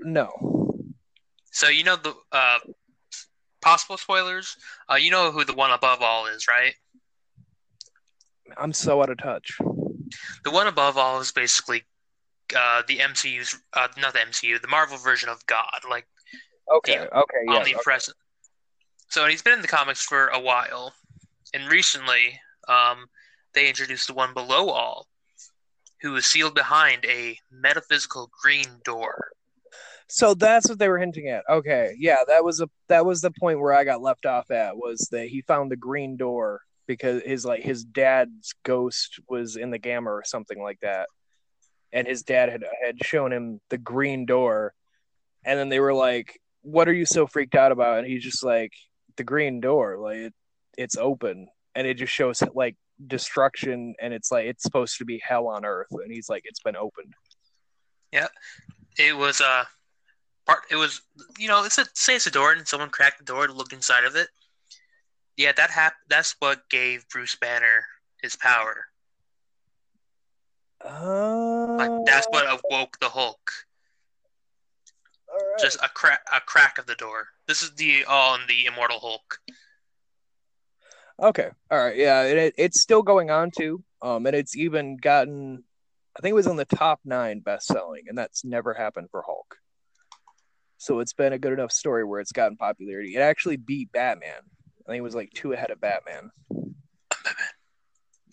[0.01, 0.74] no.
[1.53, 2.59] So you know the uh,
[3.61, 4.57] possible spoilers.
[4.90, 6.74] Uh, you know who the one above all is, right?
[8.57, 9.59] I'm so out of touch.
[10.44, 11.85] The one above all is basically
[12.57, 16.07] uh, the MCU's, uh, not the MCU, the Marvel version of God, like
[16.71, 17.05] Okay, Yeah.
[17.05, 17.61] okay, yeah.
[17.61, 17.99] okay.
[19.09, 20.93] So he's been in the comics for a while,
[21.55, 23.07] and recently, um,
[23.55, 25.07] they introduced the one below all,
[26.03, 29.31] who is sealed behind a metaphysical green door.
[30.09, 31.45] So that's what they were hinting at.
[31.49, 34.77] Okay, yeah, that was a that was the point where I got left off at
[34.77, 39.71] was that he found the green door because his like his dad's ghost was in
[39.71, 41.09] the gamma or something like that,
[41.92, 44.74] and his dad had had shown him the green door,
[45.44, 48.44] and then they were like, "What are you so freaked out about?" And he's just
[48.44, 48.72] like,
[49.16, 50.35] "The green door, like it,
[50.77, 55.20] it's open, and it just shows like destruction, and it's like it's supposed to be
[55.27, 57.14] hell on earth, and he's like, it's been opened."
[58.12, 58.29] Yeah,
[58.98, 59.64] it was uh,
[60.46, 60.62] part.
[60.70, 61.03] It was
[61.38, 63.72] you know, it's a say it's a door, and someone cracked the door to look
[63.72, 64.29] inside of it.
[65.37, 67.87] Yeah, that hap- That's what gave Bruce Banner
[68.22, 68.87] his power.
[70.85, 73.51] Uh, Like that's what awoke the Hulk.
[75.29, 75.59] right.
[75.59, 77.29] Just a crack, a crack of the door.
[77.47, 79.38] This is the all in the Immortal Hulk.
[81.21, 81.51] Okay.
[81.71, 81.97] All right.
[81.97, 83.83] Yeah, it, it's still going on too.
[84.01, 85.64] Um, and it's even gotten,
[86.17, 89.23] I think it was on the top nine best selling, and that's never happened for
[89.27, 89.57] Hulk.
[90.77, 93.17] So it's been a good enough story where it's gotten popularity.
[93.17, 94.43] It actually beat Batman.
[94.87, 96.31] I think it was like two ahead of Batman.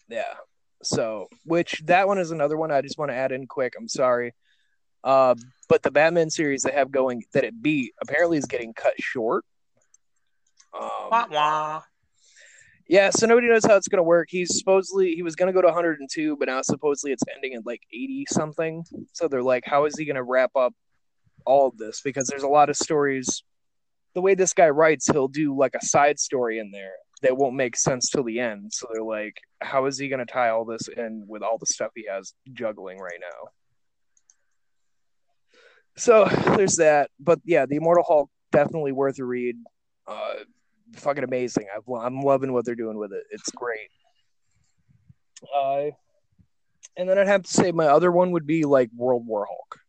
[0.08, 0.36] Yeah.
[0.86, 3.74] So, which that one is another one I just want to add in quick.
[3.78, 4.34] I'm sorry.
[5.04, 5.36] Uh,
[5.67, 9.45] but the Batman series they have going that it beat apparently is getting cut short.
[10.74, 11.82] Um, Wah wah.
[12.88, 14.28] yeah, so nobody knows how it's going to work.
[14.30, 17.65] He's supposedly he was going to go to 102, but now supposedly it's ending at
[17.65, 18.84] like 80 something.
[19.13, 20.74] So they're like, how is he going to wrap up
[21.45, 22.02] all of this?
[22.02, 23.43] Because there's a lot of stories.
[24.13, 27.56] The way this guy writes, he'll do like a side story in there that won't
[27.56, 28.71] make sense till the end.
[28.73, 31.65] So they're like, how is he going to tie all this in with all the
[31.65, 33.49] stuff he has juggling right now?
[35.97, 36.25] So
[36.58, 37.10] there's that.
[37.19, 39.56] But yeah, the Immortal Hulk definitely worth a read.
[40.08, 40.34] Uh,
[40.97, 41.67] fucking amazing.
[41.75, 43.23] I've, I'm loving what they're doing with it.
[43.32, 43.89] It's great.
[45.56, 45.91] Uh,
[46.97, 49.80] and then I'd have to say my other one would be like World War Hulk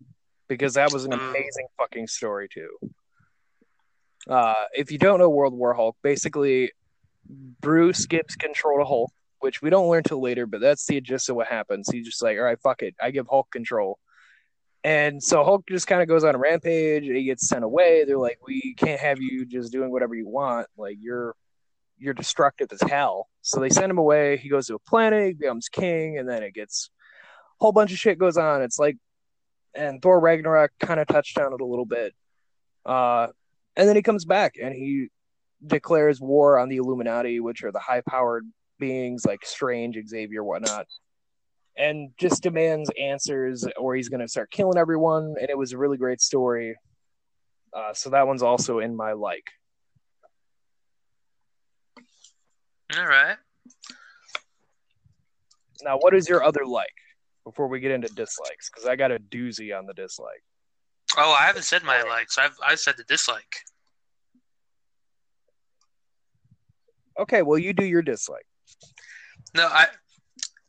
[0.48, 1.28] because that was an Mm.
[1.30, 2.70] amazing fucking story too.
[4.28, 6.72] Uh, if you don't know World War Hulk, basically
[7.60, 11.28] Bruce gives control to Hulk, which we don't learn till later, but that's the gist
[11.28, 11.88] of what happens.
[11.90, 13.98] He's just like, all right, fuck it, I give Hulk control.
[14.86, 17.02] And so Hulk just kind of goes on a rampage.
[17.02, 18.04] He gets sent away.
[18.04, 20.68] They're like, "We can't have you just doing whatever you want.
[20.76, 21.34] Like you're,
[21.98, 24.36] you're destructive as hell." So they send him away.
[24.36, 26.90] He goes to a planet, becomes king, and then it gets
[27.60, 28.62] a whole bunch of shit goes on.
[28.62, 28.96] It's like,
[29.74, 32.14] and Thor Ragnarok kind of touched on it a little bit.
[32.84, 33.26] Uh,
[33.74, 35.08] and then he comes back and he
[35.64, 38.44] declares war on the Illuminati, which are the high-powered
[38.78, 40.86] beings like Strange, Xavier, whatnot
[41.76, 45.78] and just demands answers or he's going to start killing everyone and it was a
[45.78, 46.74] really great story
[47.74, 49.50] uh, so that one's also in my like
[52.96, 53.36] All right.
[55.82, 56.88] now what is your other like
[57.44, 60.42] before we get into dislikes because i got a doozy on the dislike
[61.16, 62.36] Oh, I haven't said my likes.
[62.36, 63.56] I've I've said the dislike.
[67.18, 68.46] Okay well you do your dislike
[69.54, 69.86] No, I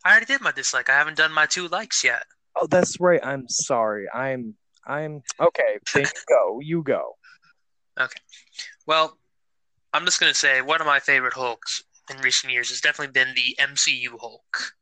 [0.05, 0.89] I already did my dislike.
[0.89, 2.23] I haven't done my two likes yet.
[2.55, 4.55] oh that's right i'm sorry i'm
[4.88, 7.13] i'm okay then you go you go
[7.99, 8.21] Okay.
[8.86, 9.17] Well,
[9.91, 11.81] I'm just gonna say one of my favorite Hulks
[12.12, 14.73] in recent years has definitely been the MCU Hulk.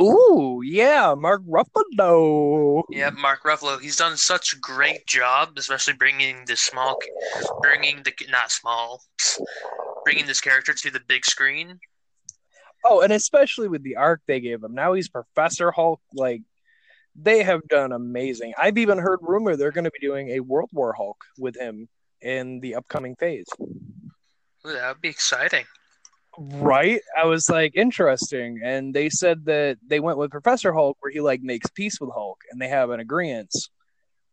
[0.00, 3.80] ooh yeah mark ruffalo Yeah, Mark Ruffalo.
[3.80, 6.96] He's done such a great job, especially bringing the small,
[7.62, 9.02] bringing the not small,
[10.06, 11.80] bringing this character to the big screen.
[12.84, 14.72] Oh, and especially with the arc they gave him.
[14.72, 16.00] Now he's Professor Hulk.
[16.14, 16.42] Like
[17.16, 18.54] they have done amazing.
[18.56, 21.88] I've even heard rumor they're going to be doing a World War Hulk with him
[22.22, 23.46] in the upcoming phase.
[23.60, 25.64] Ooh, that would be exciting.
[26.38, 27.00] Right?
[27.20, 28.60] I was like, interesting.
[28.62, 32.10] And they said that they went with Professor Hulk where he like makes peace with
[32.14, 33.52] Hulk and they have an agreement.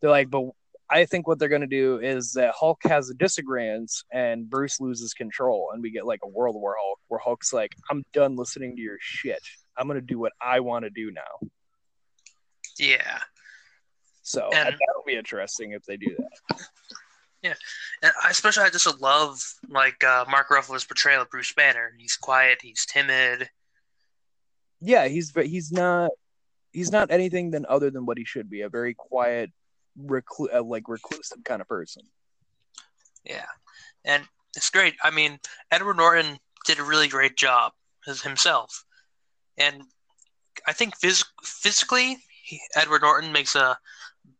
[0.02, 0.52] They're like, but
[0.94, 5.14] I think what they're gonna do is that Hulk has a disagreement and Bruce loses
[5.14, 8.76] control and we get like a World War Hulk where Hulk's like, I'm done listening
[8.76, 9.42] to your shit.
[9.76, 11.50] I'm gonna do what I want to do now.
[12.78, 13.20] Yeah.
[14.22, 16.60] So And- that would be interesting if they do that.
[17.42, 17.56] Yeah,
[18.02, 21.92] and I especially I just love like uh, Mark Ruffalo's portrayal of Bruce Banner.
[21.98, 23.50] He's quiet, he's timid.
[24.80, 26.12] Yeah, he's he's not
[26.72, 29.52] he's not anything than other than what he should be a very quiet,
[30.00, 32.04] reclu- uh, like reclusive kind of person.
[33.24, 33.46] Yeah.
[34.06, 34.24] And
[34.56, 34.96] it's great.
[35.04, 35.40] I mean,
[35.72, 37.74] Edward Norton did a really great job
[38.08, 38.86] as himself.
[39.58, 39.84] And
[40.68, 43.78] I think phys- physically, he, Edward Norton makes a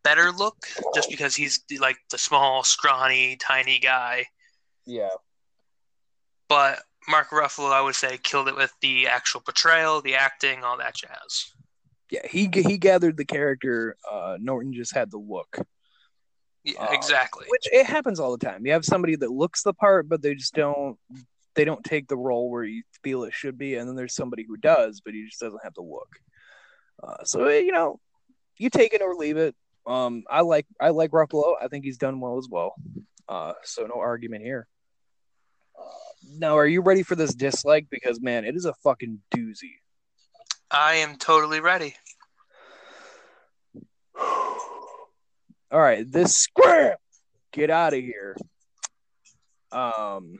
[0.04, 4.26] better look just because he's like the small, scrawny, tiny guy.
[4.86, 5.10] Yeah,
[6.50, 10.78] But Mark Ruffalo, I would say, killed it with the actual portrayal, the acting, all
[10.78, 11.54] that jazz.
[12.14, 13.96] Yeah, he he gathered the character.
[14.10, 15.58] Uh, Norton just had the look,
[16.64, 17.46] Yeah, Uh, exactly.
[17.50, 18.66] which it happens all the time.
[18.68, 21.00] You have somebody that looks the part, but they just don't
[21.56, 24.46] they don't take the role where you feel it should be, and then there's somebody
[24.48, 26.10] who does, but he just doesn't have the look.
[27.02, 28.00] Uh, so you know,
[28.58, 29.56] you take it or leave it.
[29.88, 31.56] Um, I like I like Ruffalo.
[31.60, 32.76] I think he's done well as well.
[33.28, 34.68] Uh, so no argument here.
[35.78, 37.88] Uh, now, are you ready for this dislike?
[37.90, 39.78] Because man, it is a fucking doozy.
[40.72, 41.94] I am totally ready.
[44.20, 46.98] All right, this square,
[47.52, 48.36] get out of here.
[49.72, 50.40] Um,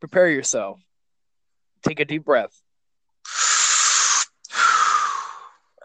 [0.00, 0.80] prepare yourself.
[1.82, 2.52] Take a deep breath.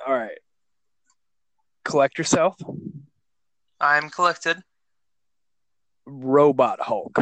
[0.08, 0.38] All right,
[1.84, 2.56] collect yourself.
[3.80, 4.62] I'm collected.
[6.06, 7.18] Robot Hulk.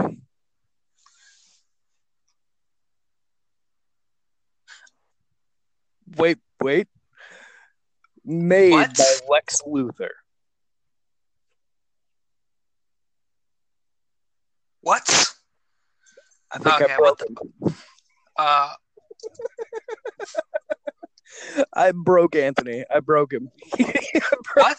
[6.18, 6.88] Wait, wait.
[8.30, 8.96] Made What?
[8.96, 10.10] by Lex Luthor.
[14.82, 15.34] What?
[16.52, 17.76] I think Okay, I broke him.
[18.38, 18.74] Uh,
[21.74, 22.86] I broke Anthony.
[22.94, 23.50] I broke him.
[23.80, 23.94] I
[24.54, 24.78] broke what?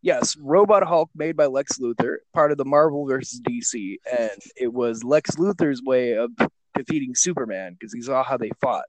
[0.00, 4.72] Yes, Robot Hulk made by Lex Luthor, part of the Marvel versus DC, and it
[4.72, 6.30] was Lex Luthor's way of
[6.74, 8.86] defeating Superman because he saw how they fought.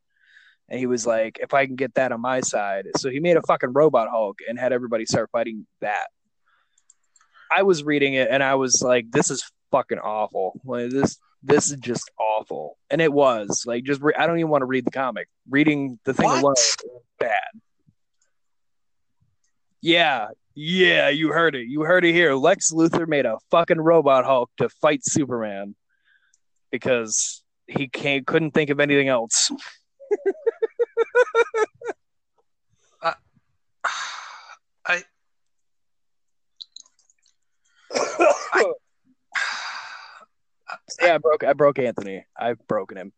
[0.69, 2.88] And he was like, if I can get that on my side.
[2.97, 6.08] So he made a fucking Robot Hulk and had everybody start fighting that.
[7.49, 10.60] I was reading it and I was like, this is fucking awful.
[10.65, 12.77] Like this this is just awful.
[12.89, 13.63] And it was.
[13.65, 15.30] Like just re- I don't even want to read the comic.
[15.49, 16.39] Reading the thing What?
[16.39, 16.77] alone was
[17.19, 17.32] bad.
[19.82, 21.67] Yeah, yeah, you heard it.
[21.67, 22.34] You heard it here.
[22.34, 25.75] Lex Luthor made a fucking robot Hulk to fight Superman
[26.71, 29.51] because he can't couldn't think of anything else.
[33.02, 33.13] I
[34.86, 35.04] I,
[41.02, 42.26] yeah, I broke I broke Anthony.
[42.38, 43.13] I've broken him.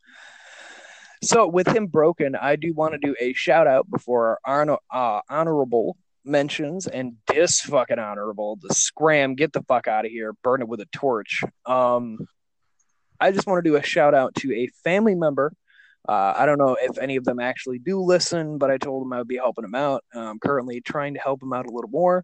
[1.21, 4.77] So with him broken, I do want to do a shout out before our honor,
[4.91, 10.33] uh, honorable mentions and dis fucking honorable the scram get the fuck out of here
[10.43, 12.17] burn it with a torch um
[13.19, 15.53] i just want to do a shout out to a family member
[16.07, 19.13] uh, i don't know if any of them actually do listen but i told them
[19.13, 20.03] i would be helping them out.
[20.13, 22.23] I'm currently trying to help them out a little more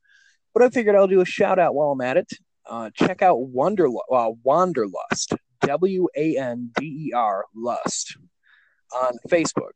[0.54, 2.32] but i figured i'll do a shout out while i'm at it.
[2.68, 8.18] Uh, check out wonder uh, wanderlust w-a-n-d-e-r lust
[8.94, 9.72] on facebook.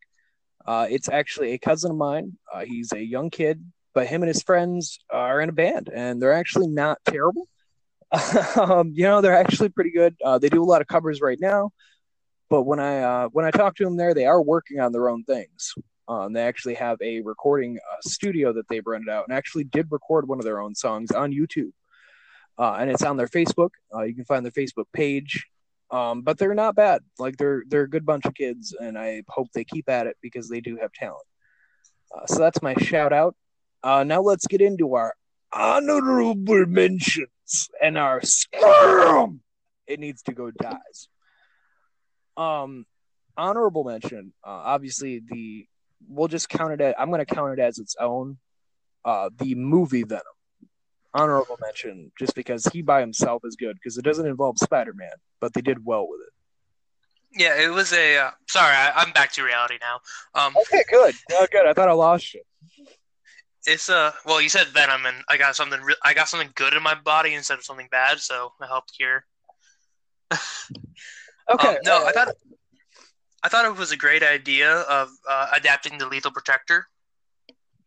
[0.65, 2.37] Uh, it's actually a cousin of mine.
[2.53, 6.21] Uh, he's a young kid but him and his friends are in a band and
[6.21, 7.47] they're actually not terrible.
[8.55, 10.15] um, you know, they're actually pretty good.
[10.23, 11.71] Uh, they do a lot of covers right now,
[12.49, 15.09] but when I uh, when I talk to them there, they are working on their
[15.09, 15.73] own things.
[16.07, 19.91] Um, they actually have a recording uh, studio that they've rented out and actually did
[19.91, 21.71] record one of their own songs on YouTube.
[22.57, 23.69] Uh, and it's on their Facebook.
[23.93, 25.45] Uh, you can find their Facebook page.
[25.91, 27.01] Um, but they're not bad.
[27.17, 30.17] Like they're they're a good bunch of kids, and I hope they keep at it
[30.21, 31.25] because they do have talent.
[32.15, 33.35] Uh, so that's my shout out.
[33.83, 35.15] Uh, now let's get into our
[35.51, 39.41] honorable mentions and our scrum.
[39.87, 41.07] It needs to go dies.
[42.39, 42.85] Um,
[43.37, 44.33] honorable mention.
[44.45, 45.67] Uh, obviously the
[46.07, 46.81] we'll just count it.
[46.81, 48.37] As, I'm going to count it as its own.
[49.05, 50.23] Uh, the movie Venom.
[51.13, 55.09] Honorable mention, just because he by himself is good because it doesn't involve Spider-Man,
[55.41, 57.41] but they did well with it.
[57.41, 58.17] yeah, it was a.
[58.17, 59.99] Uh, sorry, I, I'm back to reality now.
[60.39, 61.15] Um, Okay, good.
[61.31, 61.65] Oh, good.
[61.65, 62.41] I thought I lost you.
[63.65, 65.81] it's uh, well, you said Venom, and I got something.
[65.81, 68.93] Re- I got something good in my body instead of something bad, so I helped
[68.95, 69.25] cure.
[71.49, 71.67] Okay.
[71.67, 72.29] Um, no, I thought
[73.43, 76.87] I thought it was a great idea of uh, adapting the Lethal Protector.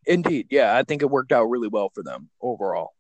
[0.07, 2.91] Indeed, yeah, I think it worked out really well for them overall.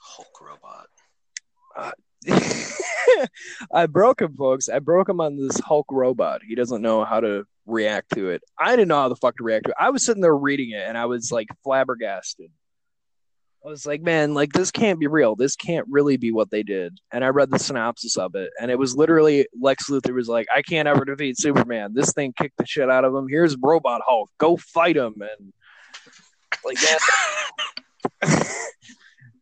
[0.00, 0.86] Hulk robot.
[3.72, 4.68] I broke him, folks.
[4.68, 6.40] I broke him on this Hulk robot.
[6.46, 8.42] He doesn't know how to react to it.
[8.58, 9.76] I didn't know how the fuck to react to it.
[9.78, 12.50] I was sitting there reading it and I was like flabbergasted.
[13.66, 15.34] I was like, man, like this can't be real.
[15.34, 17.00] This can't really be what they did.
[17.10, 20.46] And I read the synopsis of it, and it was literally Lex Luthor was like,
[20.54, 21.92] I can't ever defeat Superman.
[21.92, 23.26] This thing kicked the shit out of him.
[23.28, 24.30] Here's Robot Hulk.
[24.38, 25.14] Go fight him.
[25.20, 25.52] And
[26.64, 27.00] like that.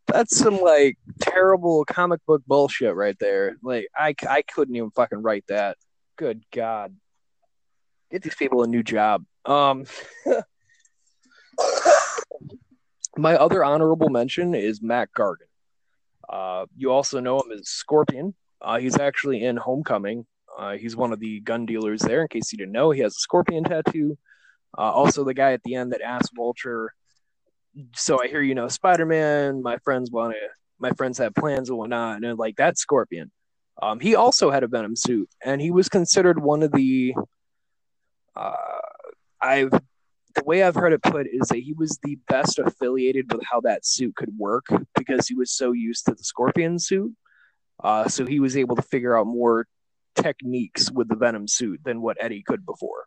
[0.07, 3.57] That's some like terrible comic book bullshit right there.
[3.63, 5.77] Like I, I couldn't even fucking write that.
[6.17, 6.97] Good God.
[8.11, 9.27] Get these people a new job.
[9.45, 9.85] Um
[13.17, 15.49] my other honorable mention is Mac Gargan.
[16.29, 18.35] Uh, you also know him as Scorpion.
[18.61, 20.27] Uh, he's actually in Homecoming.
[20.57, 22.23] Uh, he's one of the gun dealers there.
[22.23, 24.17] In case you didn't know, he has a scorpion tattoo.
[24.77, 26.95] Uh, also, the guy at the end that asked Vulture,
[27.95, 29.63] "So I hear you know Spider-Man.
[29.63, 30.39] My friends want to.
[30.79, 33.31] My friends have plans and whatnot." And like that's Scorpion.
[33.83, 37.15] Um, he also had a Venom suit, and he was considered one of the.
[38.37, 38.55] Uh,
[39.41, 39.73] I've
[40.35, 43.61] the way I've heard it put is that he was the best affiliated with how
[43.63, 44.67] that suit could work
[44.97, 47.13] because he was so used to the Scorpion suit.
[47.83, 49.67] Uh, so he was able to figure out more
[50.15, 53.05] techniques with the Venom suit than what Eddie could before.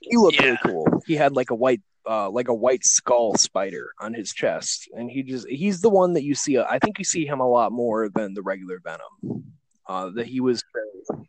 [0.00, 0.44] He looked Yeah.
[0.46, 1.02] really cool.
[1.06, 5.10] He had like a white, uh, like a white skull spider on his chest, and
[5.10, 6.58] he just—he's the one that you see.
[6.58, 9.44] I think you see him a lot more than the regular Venom.
[9.86, 10.62] Uh, that he was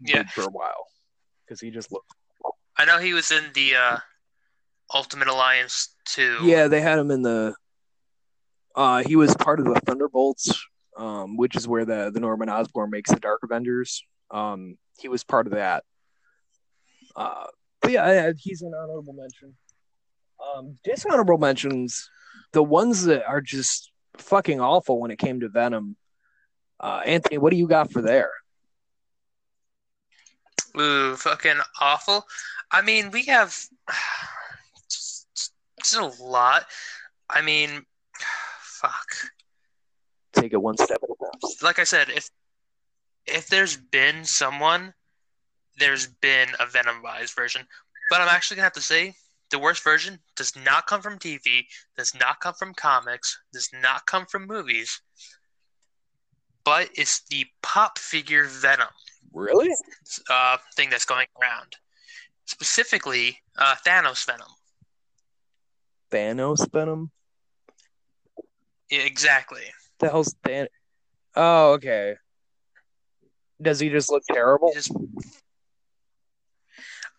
[0.02, 0.24] Yeah.
[0.30, 0.86] for a while
[1.52, 2.10] because he just looked.
[2.78, 3.98] I know he was in the uh,
[4.96, 6.40] Ultimate Alliance too.
[6.44, 7.54] Yeah, they had him in the.
[8.74, 10.66] Uh, he was part of the Thunderbolts,
[10.98, 14.02] um, which is where the the Norman Osborn makes the Dark Avengers.
[14.32, 15.84] Um, he was part of that.
[17.18, 17.48] Uh,
[17.82, 19.54] but yeah, he's an honorable mention.
[20.56, 22.10] Um, dishonorable mentions,
[22.54, 25.98] the ones that are just fucking awful when it came to Venom.
[26.80, 28.32] Uh, Anthony, what do you got for there?
[30.80, 32.26] Ooh, fucking awful.
[32.72, 33.50] I mean, we have
[34.90, 35.28] just,
[35.80, 36.66] just a lot.
[37.30, 37.86] I mean,
[38.62, 39.08] fuck.
[40.34, 41.52] Take it one step at a time.
[41.62, 42.30] Like I said, if
[43.28, 44.94] if there's been someone,
[45.78, 47.68] there's been a Venomized version.
[48.10, 49.14] But I'm actually gonna have to say
[49.52, 51.66] the worst version does not come from TV,
[51.98, 55.02] does not come from comics, does not come from movies,
[56.64, 58.88] but it's the pop figure Venom.
[59.34, 59.70] Really?
[60.30, 61.76] uh, thing that's going around.
[62.46, 64.48] Specifically, uh, Thanos Venom.
[66.12, 67.12] Thanos Venom?
[68.90, 69.64] Yeah, exactly.
[70.00, 70.68] The hell's Thanos?
[71.36, 72.16] Oh, okay.
[73.62, 74.72] Does he just look terrible?
[74.74, 74.92] Just,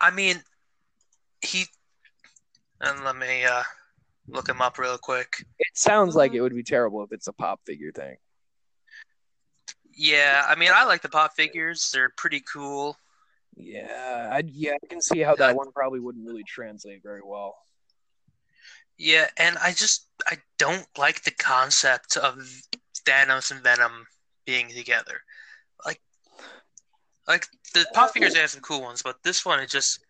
[0.00, 0.42] I mean,
[1.40, 1.64] he.
[2.80, 3.62] And let me uh,
[4.28, 5.28] look him up real quick.
[5.58, 8.16] It sounds like it would be terrible if it's a pop figure thing.
[9.94, 11.90] Yeah, I mean, I like the pop figures.
[11.92, 12.96] They're pretty cool.
[13.54, 17.56] Yeah, I yeah, I can see how that one probably wouldn't really translate very well.
[18.96, 22.38] Yeah, and I just I don't like the concept of
[23.06, 24.06] Thanos and Venom
[24.46, 25.20] being together.
[25.84, 26.00] Like,
[27.28, 30.00] like the pop figures have some cool ones, but this one it just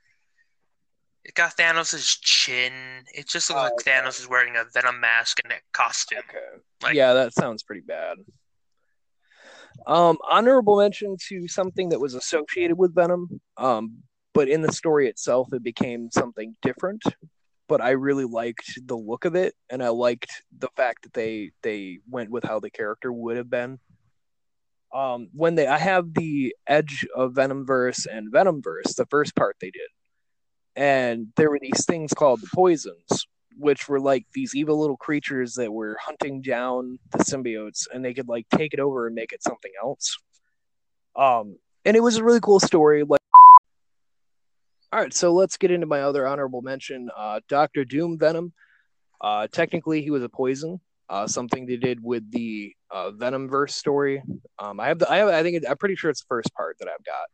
[1.24, 2.72] it got Thanos' chin.
[3.14, 3.90] It just looks Oh, like okay.
[3.90, 6.18] Thanos is wearing a Venom mask and a costume.
[6.28, 6.38] Okay.
[6.82, 8.18] Like- yeah, that sounds pretty bad.
[9.86, 14.02] Um, honorable mention to something that was associated with Venom, um,
[14.34, 17.02] but in the story itself, it became something different.
[17.68, 21.52] But I really liked the look of it, and I liked the fact that they
[21.62, 23.78] they went with how the character would have been.
[24.94, 29.70] Um, when they, I have the Edge of Venomverse and Venomverse, the first part they
[29.70, 29.88] did,
[30.76, 33.26] and there were these things called the poisons,
[33.58, 38.14] which were like these evil little creatures that were hunting down the symbiotes and they
[38.14, 40.16] could like take it over and make it something else.
[41.16, 43.20] Um and it was a really cool story like
[44.92, 48.52] All right, so let's get into my other honorable mention, uh Doctor Doom Venom.
[49.20, 54.22] Uh technically he was a poison, uh something they did with the uh Venomverse story.
[54.58, 56.52] Um I have the I have I think it, I'm pretty sure it's the first
[56.54, 57.26] part that I've got.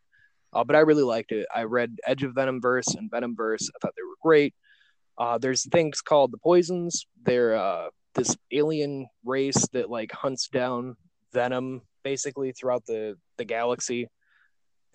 [0.52, 1.46] Uh, but I really liked it.
[1.54, 3.68] I read Edge of Venomverse and Venomverse.
[3.68, 4.54] I thought they were great.
[5.18, 7.06] Uh, there's things called the poisons.
[7.24, 10.96] They're uh, this alien race that like hunts down
[11.32, 14.08] venom basically throughout the the galaxy,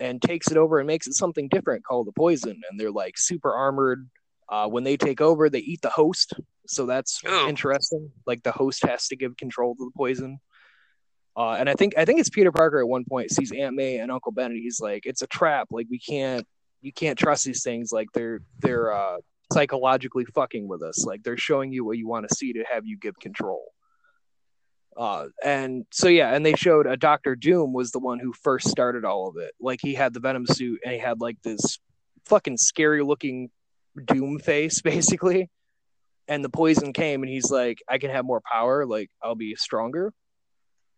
[0.00, 2.60] and takes it over and makes it something different called the poison.
[2.70, 4.08] And they're like super armored.
[4.48, 6.34] Uh, when they take over, they eat the host,
[6.66, 7.48] so that's Ooh.
[7.48, 8.10] interesting.
[8.26, 10.38] Like the host has to give control to the poison.
[11.36, 13.98] Uh, and I think I think it's Peter Parker at one point sees Aunt May
[13.98, 15.68] and Uncle Ben, and he's like, "It's a trap.
[15.70, 16.46] Like we can't,
[16.80, 17.90] you can't trust these things.
[17.90, 19.16] Like they're they're uh,
[19.52, 21.04] psychologically fucking with us.
[21.04, 23.72] Like they're showing you what you want to see to have you give control."
[24.96, 28.68] Uh, and so yeah, and they showed a Doctor Doom was the one who first
[28.68, 29.52] started all of it.
[29.60, 31.78] Like he had the Venom suit and he had like this
[32.26, 33.50] fucking scary looking
[34.04, 35.50] Doom face, basically.
[36.26, 39.56] And the poison came and he's like, I can have more power, like I'll be
[39.56, 40.12] stronger.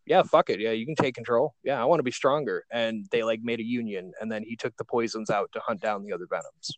[0.04, 0.60] Yeah, fuck it.
[0.60, 1.54] Yeah, you can take control.
[1.64, 2.64] Yeah, I want to be stronger.
[2.70, 5.80] And they like made a union and then he took the poisons out to hunt
[5.80, 6.70] down the other venoms.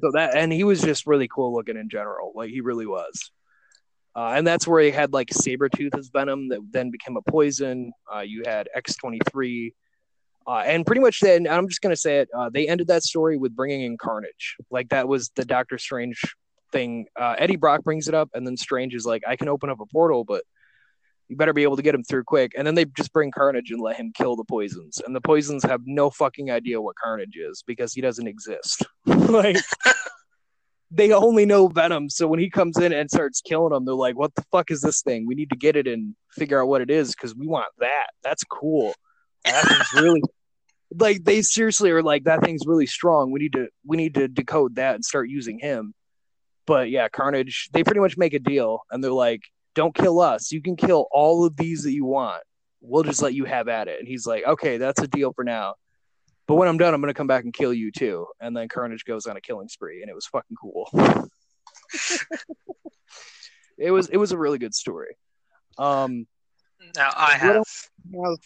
[0.00, 2.32] So that and he was just really cool looking in general.
[2.34, 3.30] Like he really was.
[4.14, 7.92] Uh, and that's where he had like Sabretooth as Venom that then became a poison.
[8.12, 9.72] Uh, you had X23.
[10.46, 13.04] Uh, and pretty much then, I'm just going to say it, uh, they ended that
[13.04, 14.56] story with bringing in Carnage.
[14.70, 16.20] Like that was the Doctor Strange
[16.72, 17.06] thing.
[17.14, 19.80] Uh, Eddie Brock brings it up, and then Strange is like, I can open up
[19.80, 20.42] a portal, but
[21.30, 22.52] you better be able to get him through quick.
[22.58, 25.00] And then they just bring Carnage and let him kill the poisons.
[25.06, 28.84] And the poisons have no fucking idea what Carnage is because he doesn't exist.
[29.06, 29.56] like,
[30.90, 32.10] they only know Venom.
[32.10, 34.80] So when he comes in and starts killing them, they're like, "What the fuck is
[34.80, 35.24] this thing?
[35.24, 38.08] We need to get it and figure out what it is because we want that.
[38.24, 38.92] That's cool.
[39.44, 40.22] That thing's really
[40.98, 43.30] like they seriously are like that thing's really strong.
[43.30, 45.94] We need to we need to decode that and start using him."
[46.66, 47.68] But yeah, Carnage.
[47.72, 49.42] They pretty much make a deal, and they're like,
[49.74, 50.52] "Don't kill us.
[50.52, 52.42] You can kill all of these that you want.
[52.80, 55.44] We'll just let you have at it." And he's like, "Okay, that's a deal for
[55.44, 55.74] now."
[56.46, 58.26] But when I'm done, I'm gonna come back and kill you too.
[58.40, 60.90] And then Carnage goes on a killing spree, and it was fucking cool.
[63.78, 65.16] it was it was a really good story.
[65.78, 66.26] Um,
[66.96, 67.56] Now I What have.
[67.56, 67.90] else?
[68.12, 68.38] have-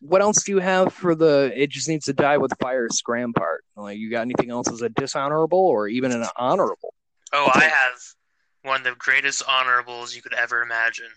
[0.00, 3.32] what else do you have for the it just needs to die with fire scram
[3.32, 3.64] part?
[3.74, 6.92] Like you got anything else as a dishonorable or even an honorable?
[7.32, 7.98] Oh, I have
[8.64, 11.10] one of the greatest honorables you could ever imagine.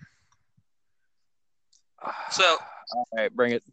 [2.29, 2.43] So,
[2.95, 3.63] All right, bring it.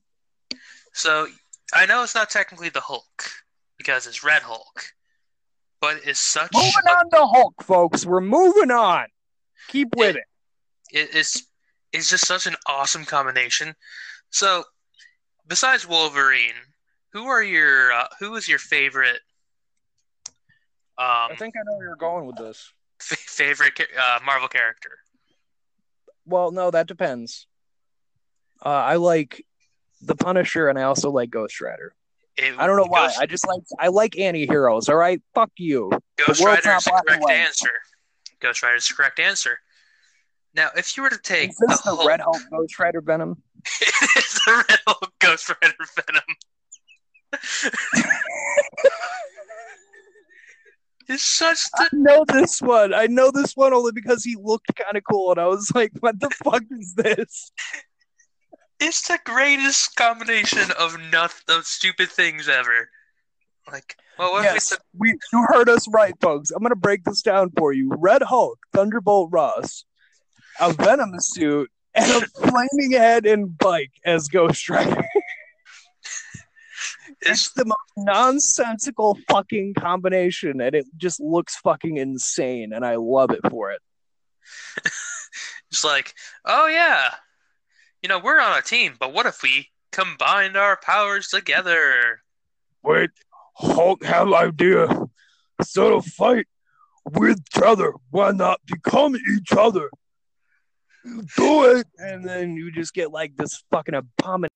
[0.93, 1.27] so
[1.73, 3.31] I know it's not technically the Hulk
[3.77, 4.85] because it's Red Hulk,
[5.81, 6.53] but it's such.
[6.55, 8.07] Moving on to Hulk, folks.
[8.07, 9.07] We're moving on.
[9.69, 10.23] Keep with it.
[10.93, 11.47] it is
[11.93, 13.75] it's just such an awesome combination.
[14.31, 14.65] So,
[15.47, 16.55] besides Wolverine,
[17.13, 19.21] who are your uh, who is your favorite
[20.97, 22.73] um I think I know where you're going with this.
[23.01, 24.91] F- favorite uh, Marvel character?
[26.27, 27.47] Well, no, that depends.
[28.65, 29.45] Uh, I like
[30.01, 31.95] the Punisher, and I also like Ghost Rider.
[32.37, 33.07] It- I don't know why.
[33.09, 34.89] Ghost, I just like I like anti-heroes.
[34.89, 35.91] All right, fuck you.
[36.27, 37.71] Ghost Rider is the not black and correct answer.
[38.41, 39.59] Ghost Rider is the correct answer.
[40.55, 43.43] Now, if you were to take Is this the, Hulk, Red Hulk Ghost Rider Venom?
[43.65, 46.23] it's the Red Hulk Ghost Rider Venom.
[51.09, 52.95] it's such the I know this one.
[52.95, 55.93] I know this one only because he looked kind of cool, and I was like,
[56.01, 57.53] "What the fuck is this?"
[58.81, 62.91] it's the greatest combination of nothing of stupid things ever.
[63.71, 66.51] Like, well, what yes, if we you heard us right, folks.
[66.51, 67.91] I'm gonna break this down for you.
[67.97, 69.85] Red Hulk, Thunderbolt Ross,
[70.61, 75.04] a Venom suit, and a flaming head and bike as Ghost Rider.
[77.25, 82.97] It's It's the most nonsensical fucking combination, and it just looks fucking insane, and I
[82.97, 83.81] love it for it.
[85.71, 86.15] it's like,
[86.45, 87.15] oh yeah,
[88.03, 92.21] you know, we're on a team, but what if we combined our powers together?
[92.83, 93.11] Wait,
[93.55, 95.07] Hulk have idea.
[95.59, 96.47] Instead of fight
[97.13, 99.89] with each other, why not become each other?
[101.37, 104.54] Do it, and then you just get like this fucking abomination.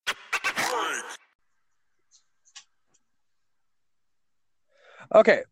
[5.14, 5.42] Okay,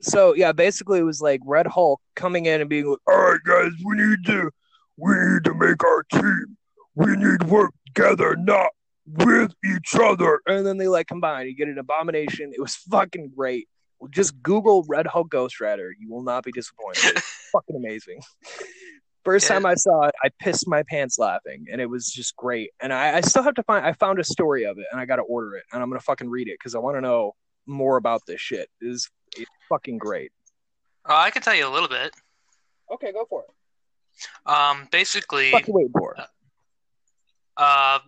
[0.00, 3.40] so yeah, basically it was like Red Hulk coming in and being like, "All right,
[3.44, 4.50] guys, we need to,
[4.96, 6.56] we need to make our team.
[6.94, 8.68] We need to work together, not
[9.06, 11.46] with each other." And then they like combine.
[11.46, 12.52] You get an abomination.
[12.54, 13.68] It was fucking great.
[14.10, 15.92] Just Google Red Hulk Ghost Rider.
[15.98, 17.16] You will not be disappointed.
[17.16, 18.20] It's fucking amazing.
[19.24, 19.54] First Yeah.
[19.54, 22.70] time I saw it, I pissed my pants laughing, and it was just great.
[22.80, 23.84] And I, I still have to find.
[23.84, 26.00] I found a story of it, and I got to order it, and I'm gonna
[26.00, 27.32] fucking read it because I want to know
[27.66, 28.68] more about this shit.
[28.80, 30.32] It is it's fucking great.
[31.08, 32.12] Uh, I can tell you a little bit.
[32.92, 34.50] Okay, go for it.
[34.50, 36.16] Um, basically, Fuck you waiting for?
[37.56, 37.98] uh,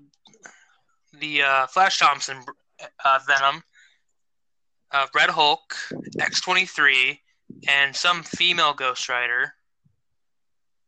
[1.19, 2.39] the uh, Flash Thompson
[3.05, 3.63] uh, Venom,
[4.93, 5.75] uh, Red Hulk,
[6.21, 7.21] X twenty three,
[7.69, 9.53] and some female Ghost Rider.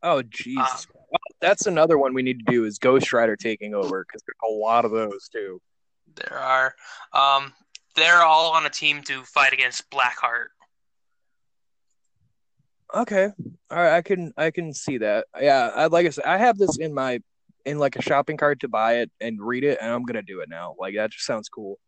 [0.02, 0.58] Oh, jeez.
[0.58, 0.66] Um,
[1.12, 4.48] Oh, That's another one we need to do is Ghost Rider taking over because there's
[4.48, 5.60] a lot of those too.
[6.14, 6.72] There are,
[7.12, 7.52] um,
[7.96, 10.48] they're all on a team to fight against Blackheart.
[12.94, 13.28] Okay.
[13.70, 15.26] All right, I can I can see that.
[15.40, 17.20] Yeah, I like I said, I have this in my
[17.64, 20.40] in like a shopping cart to buy it and read it, and I'm gonna do
[20.40, 20.74] it now.
[20.78, 21.78] Like that just sounds cool.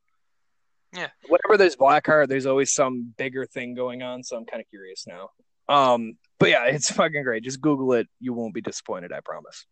[0.94, 1.08] Yeah.
[1.28, 5.06] Whenever there's Blackheart, there's always some bigger thing going on, so I'm kind of curious
[5.06, 5.30] now.
[5.68, 7.42] Um, but yeah, it's fucking great.
[7.44, 8.08] Just Google it.
[8.20, 9.12] You won't be disappointed.
[9.12, 9.66] I promise.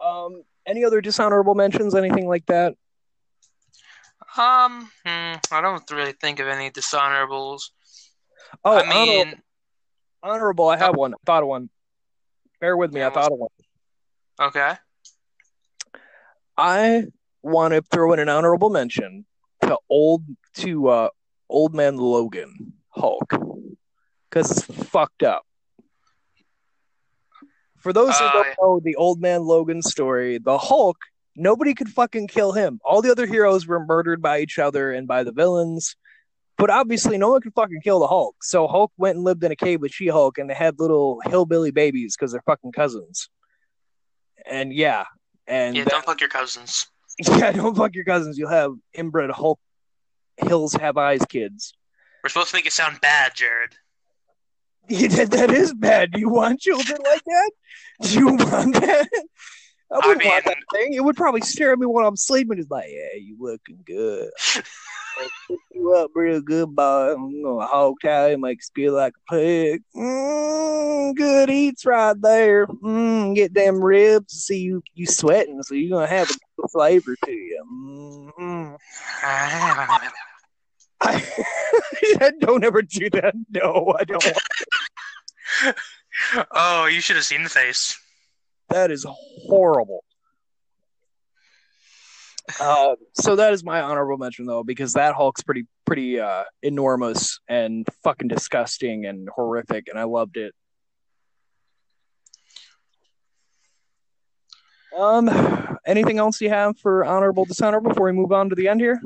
[0.00, 1.94] Um, any other dishonorable mentions?
[1.94, 2.74] Anything like that?
[4.36, 7.64] Um, hmm, I don't really think of any dishonorables.
[8.64, 9.34] Oh, I mean,
[10.22, 10.68] honorable, honorable.
[10.68, 11.14] I have one.
[11.14, 11.68] I thought of one.
[12.60, 13.00] Bear with me.
[13.00, 13.50] Yeah, I thought of one.
[14.40, 14.74] okay.
[16.56, 17.04] I
[17.42, 19.24] want to throw in an honorable mention
[19.62, 20.24] to old
[20.54, 21.08] to uh
[21.48, 23.34] old man Logan Hulk
[24.30, 25.44] because it's fucked up.
[27.78, 30.98] For those who Uh, don't know the old man Logan story, the Hulk
[31.36, 32.80] nobody could fucking kill him.
[32.84, 35.96] All the other heroes were murdered by each other and by the villains.
[36.58, 38.36] But obviously, no one could fucking kill the Hulk.
[38.42, 41.20] So Hulk went and lived in a cave with She Hulk, and they had little
[41.26, 43.28] hillbilly babies because they're fucking cousins.
[44.46, 45.04] And yeah,
[45.46, 46.86] and Yeah, that- don't fuck your cousins.
[47.18, 48.38] yeah, don't fuck your cousins.
[48.38, 49.58] You'll have inbred Hulk
[50.36, 51.74] Hills Have Eyes kids.
[52.22, 53.74] We're supposed to make it sound bad, Jared.
[54.88, 56.10] Yeah, that, that is bad.
[56.10, 57.50] Do you want children like that?
[58.02, 59.08] Do you want that?
[59.92, 60.94] I I wouldn't want mean- that thing.
[60.94, 62.58] It would probably stare at me while I'm sleeping.
[62.58, 64.30] It's like, yeah, you looking good.
[65.18, 67.12] I'll you up real good, boy.
[67.14, 69.82] I'm gonna hog tie you, make you feel like a pig.
[69.94, 72.66] Mm, good eats right there.
[72.66, 74.32] Mm, get them ribs.
[74.32, 78.32] See you, you sweating, so you're gonna have a good flavor to you.
[78.40, 78.74] Mm-hmm.
[82.20, 83.34] I don't ever do that.
[83.50, 84.24] No, I don't.
[84.24, 85.76] Want
[86.54, 87.98] oh, you should have seen the face.
[88.72, 90.02] That is horrible.
[92.58, 97.38] Uh, so that is my honorable mention though, because that Hulk's pretty pretty uh, enormous
[97.48, 100.54] and fucking disgusting and horrific, and I loved it.
[104.96, 108.80] Um, anything else you have for honorable dishonorable before we move on to the end
[108.80, 109.00] here?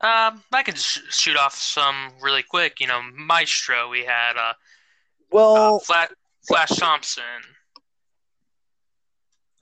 [0.00, 2.80] Um, I can sh- shoot off some really quick.
[2.80, 3.88] You know, Maestro.
[3.88, 4.52] We had uh,
[5.30, 6.08] Well, uh Flash,
[6.46, 7.22] Flash Thompson.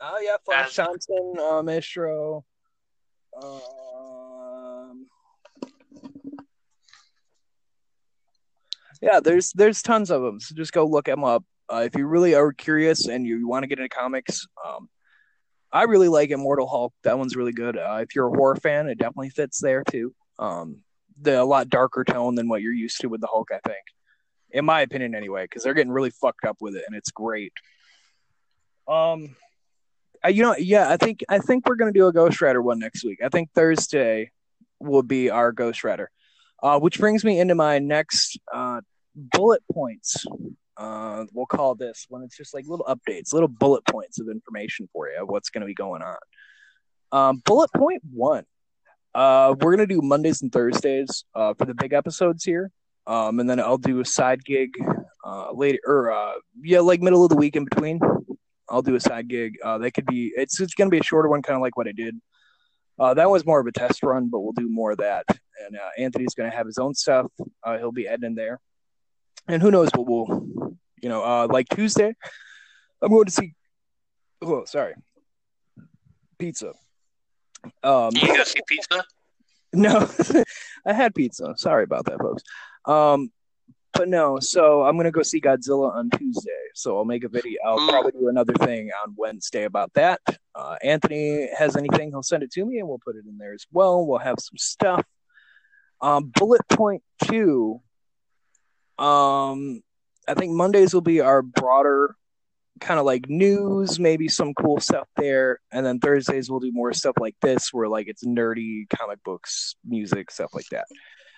[0.00, 2.44] Oh yeah, Flash as- Thompson, uh, Maestro.
[3.42, 5.06] Um,
[9.02, 10.40] yeah, there's there's tons of them.
[10.40, 11.44] So just go look them up.
[11.72, 14.88] Uh, if you really are curious and you, you want to get into comics, um,
[15.72, 16.92] I really like Immortal Hulk.
[17.02, 17.76] That one's really good.
[17.76, 20.14] Uh, if you're a horror fan, it definitely fits there too.
[20.38, 20.82] Um,
[21.20, 23.82] the a lot darker tone than what you're used to with the Hulk, I think,
[24.50, 27.52] in my opinion, anyway, because they're getting really fucked up with it, and it's great.
[28.86, 29.36] Um,
[30.28, 33.04] you know, yeah, I think I think we're gonna do a Ghost Rider one next
[33.04, 33.20] week.
[33.22, 34.30] I think Thursday
[34.80, 36.10] will be our Ghost Rider,
[36.62, 38.80] uh, which brings me into my next uh,
[39.14, 40.24] bullet points.
[40.76, 44.88] Uh, we'll call this when it's just like little updates, little bullet points of information
[44.92, 46.16] for you what's to be going on.
[47.12, 48.44] Um, bullet point one:
[49.14, 52.70] uh, we're gonna do Mondays and Thursdays uh, for the big episodes here,
[53.06, 54.70] um, and then I'll do a side gig
[55.24, 58.00] uh, later, or uh, yeah, like middle of the week in between.
[58.68, 59.58] I'll do a side gig.
[59.62, 61.88] Uh, that could be it's it's gonna be a shorter one, kind of like what
[61.88, 62.16] I did.
[62.98, 65.26] Uh, that was more of a test run, but we'll do more of that.
[65.66, 67.26] And uh, Anthony's gonna have his own stuff.
[67.62, 68.60] Uh, he'll be editing there,
[69.48, 72.14] and who knows what we'll, you know, uh, like Tuesday.
[73.02, 73.54] I'm going to see.
[74.42, 74.94] Oh, sorry,
[76.38, 76.72] pizza.
[77.82, 79.04] Um, You go see pizza.
[79.72, 80.08] no,
[80.86, 81.54] I had pizza.
[81.56, 82.42] Sorry about that, folks.
[82.84, 83.30] Um,
[83.92, 86.50] but no, so I'm gonna go see Godzilla on Tuesday.
[86.74, 87.58] So I'll make a video.
[87.64, 90.20] I'll probably do another thing on Wednesday about that.
[90.54, 93.54] Uh, Anthony has anything, he'll send it to me, and we'll put it in there
[93.54, 94.04] as well.
[94.04, 95.06] We'll have some stuff.
[96.00, 97.80] Um, bullet point two.
[98.98, 99.82] Um,
[100.28, 102.16] I think Mondays will be our broader
[102.80, 106.92] kind of like news, maybe some cool stuff there, and then Thursdays we'll do more
[106.92, 110.86] stuff like this, where like it's nerdy comic books, music, stuff like that.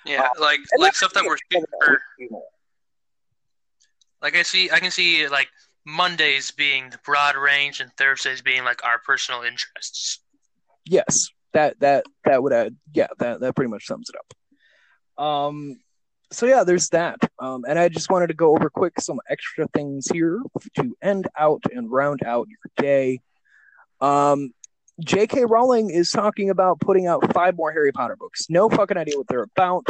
[0.06, 2.00] Yeah, like And like stuff that we're shooting for.
[4.22, 5.48] Like I see, I can see like
[5.84, 10.20] Mondays being the broad range and Thursdays being like our personal interests.
[10.84, 12.76] Yes, that that that would add.
[12.92, 15.24] Yeah, that that pretty much sums it up.
[15.24, 15.78] Um,
[16.32, 17.18] so yeah, there's that.
[17.38, 20.40] Um, and I just wanted to go over quick some extra things here
[20.76, 23.20] to end out and round out your day.
[24.00, 24.52] Um,
[25.00, 25.44] J.K.
[25.44, 28.46] Rowling is talking about putting out five more Harry Potter books.
[28.48, 29.86] No fucking idea what they're about.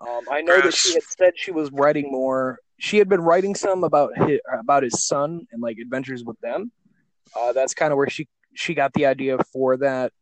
[0.00, 2.58] Um, I know that she had said she was writing more.
[2.78, 6.70] She had been writing some about his, about his son and like adventures with them.
[7.36, 10.12] Uh, that's kind of where she she got the idea for that.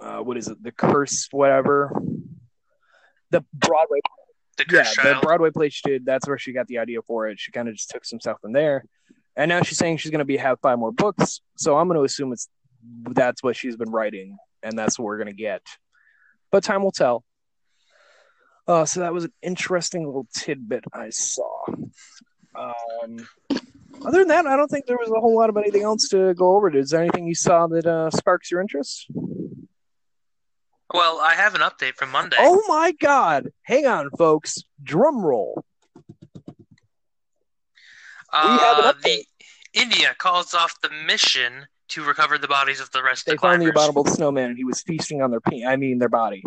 [0.00, 0.62] Uh, what is it?
[0.62, 1.92] The curse, whatever.
[3.30, 4.00] The Broadway.
[4.56, 6.06] The yeah, Cursed the Broadway play she did.
[6.06, 7.38] That's where she got the idea for it.
[7.38, 8.84] She kind of just took some stuff from there,
[9.36, 11.40] and now she's saying she's going to be have five more books.
[11.56, 12.48] So I'm going to assume it's
[13.10, 15.62] that's what she's been writing, and that's what we're going to get.
[16.50, 17.22] But time will tell.
[18.68, 21.66] Uh, so that was an interesting little tidbit I saw.
[22.54, 23.28] Um,
[24.04, 26.34] other than that, I don't think there was a whole lot of anything else to
[26.34, 26.74] go over.
[26.76, 29.06] Is there anything you saw that uh, sparks your interest?
[30.92, 32.36] Well, I have an update from Monday.
[32.38, 33.48] Oh my God!
[33.62, 34.62] Hang on, folks.
[34.82, 35.64] Drum roll.
[38.32, 39.24] uh, have an the
[39.74, 43.42] India calls off the mission to recover the bodies of the rest They of the
[43.42, 46.42] found the abominable snowman, and he was feasting on their pe- I mean, their body.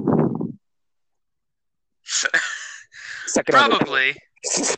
[3.47, 4.15] Probably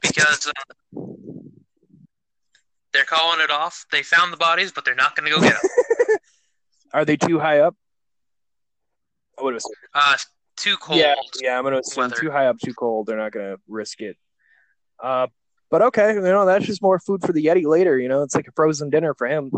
[0.01, 1.01] because uh,
[2.93, 3.85] they're calling it off.
[3.91, 5.71] They found the bodies, but they're not going to go get them.
[6.93, 7.75] Are they too high up?
[9.39, 9.71] I would assume.
[9.93, 10.17] Uh,
[10.57, 10.99] too cold.
[10.99, 11.57] Yeah, yeah.
[11.57, 12.15] I'm gonna assume weather.
[12.15, 13.07] too high up, too cold.
[13.07, 14.17] They're not gonna risk it.
[15.01, 15.27] Uh,
[15.69, 17.97] but okay, you know that's just more food for the Yeti later.
[17.97, 19.51] You know, it's like a frozen dinner for him.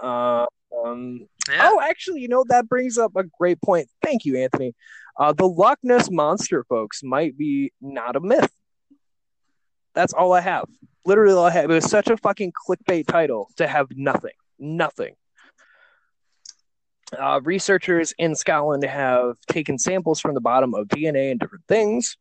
[0.00, 0.46] Uh,
[0.84, 1.68] um, Yeah.
[1.70, 3.88] Oh, actually, you know that brings up a great point.
[4.02, 4.74] Thank you, Anthony.
[5.18, 8.52] Uh, the Loch Ness monster, folks, might be not a myth.
[9.94, 10.64] That's all I have.
[11.04, 11.70] Literally, all I have.
[11.70, 15.14] It was such a fucking clickbait title to have nothing, nothing.
[17.18, 22.16] Uh, researchers in Scotland have taken samples from the bottom of DNA and different things.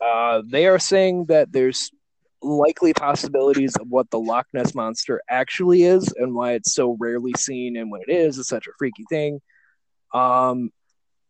[0.00, 1.90] Uh, they are saying that there's
[2.42, 7.32] likely possibilities of what the Loch Ness monster actually is and why it's so rarely
[7.38, 9.40] seen and when it is, it's such a freaky thing.
[10.12, 10.70] Um,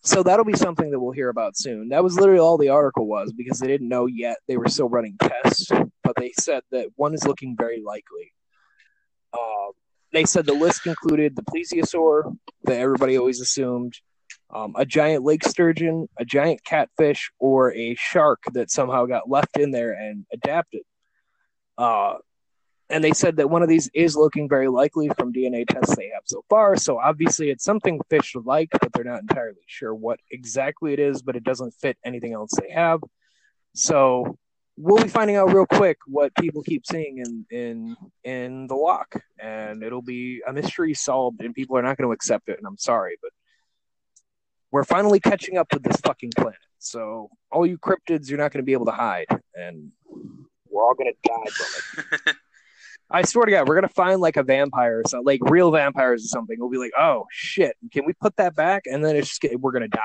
[0.05, 1.89] so that'll be something that we'll hear about soon.
[1.89, 4.37] That was literally all the article was because they didn't know yet.
[4.47, 5.71] They were still running tests,
[6.03, 8.33] but they said that one is looking very likely.
[9.33, 9.73] Uh,
[10.13, 13.95] they said the list included the plesiosaur that everybody always assumed,
[14.55, 19.57] um, a giant lake sturgeon, a giant catfish, or a shark that somehow got left
[19.57, 20.83] in there and adapted.
[21.79, 22.15] Uh,
[22.95, 26.11] and they said that one of these is looking very likely from DNA tests they
[26.15, 26.77] have so far.
[26.77, 31.21] So obviously, it's something fish like, but they're not entirely sure what exactly it is.
[31.21, 33.01] But it doesn't fit anything else they have.
[33.75, 34.39] So
[34.77, 39.13] we'll be finding out real quick what people keep seeing in in in the loch,
[39.41, 42.59] and it'll be a mystery solved, and people are not going to accept it.
[42.59, 43.33] And I'm sorry, but
[44.71, 46.61] we're finally catching up with this fucking planet.
[46.79, 49.27] So all you cryptids, you're not going to be able to hide,
[49.57, 49.91] and
[50.71, 52.37] we're all going to die from it.
[53.15, 56.25] I swear to God, we're gonna find like a vampire or something, like real vampires
[56.25, 56.59] or something.
[56.59, 58.87] We'll be like, oh shit, can we put that back?
[58.87, 60.01] And then it's just we're gonna die.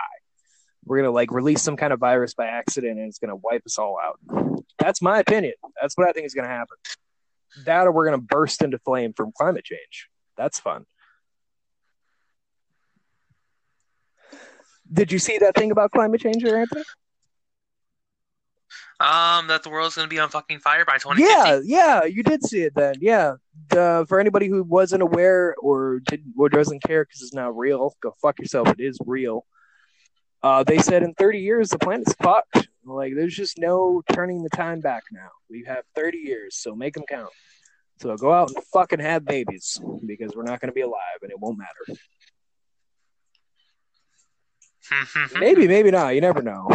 [0.86, 3.80] We're gonna like release some kind of virus by accident, and it's gonna wipe us
[3.80, 4.20] all out.
[4.78, 5.55] That's my opinion.
[5.82, 6.78] That's what I think is gonna happen.
[7.66, 10.07] That or we're gonna burst into flame from climate change.
[10.38, 10.86] That's fun.
[14.93, 16.84] Did you see that thing about climate change, Anthony?
[19.02, 21.24] Um, that the world's to be on fucking fire by 2050.
[21.24, 22.95] Yeah, yeah, you did see it then.
[23.00, 23.36] Yeah,
[23.70, 27.95] the, for anybody who wasn't aware or didn't or doesn't care because it's not real,
[28.02, 28.68] go fuck yourself.
[28.68, 29.45] It is real.
[30.43, 32.68] Uh, they said in 30 years the planet's fucked.
[32.84, 35.30] Like, there's just no turning the time back now.
[35.50, 37.30] We have 30 years, so make them count.
[38.02, 41.39] So go out and fucking have babies because we're not to be alive and it
[41.39, 42.00] won't matter.
[45.39, 46.16] Maybe, maybe not.
[46.16, 46.68] You never know.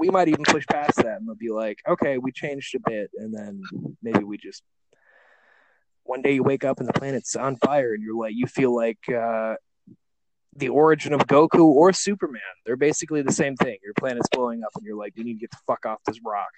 [0.00, 3.10] We might even push past that and they'll be like, okay, we changed a bit,
[3.16, 3.62] and then
[4.02, 4.62] maybe we just
[6.04, 8.74] one day you wake up and the planet's on fire, and you're like, you feel
[8.74, 9.54] like uh,
[10.56, 12.40] the origin of Goku or Superman.
[12.66, 13.78] They're basically the same thing.
[13.84, 16.18] Your planet's blowing up, and you're like, we need to get the fuck off this
[16.24, 16.50] rock.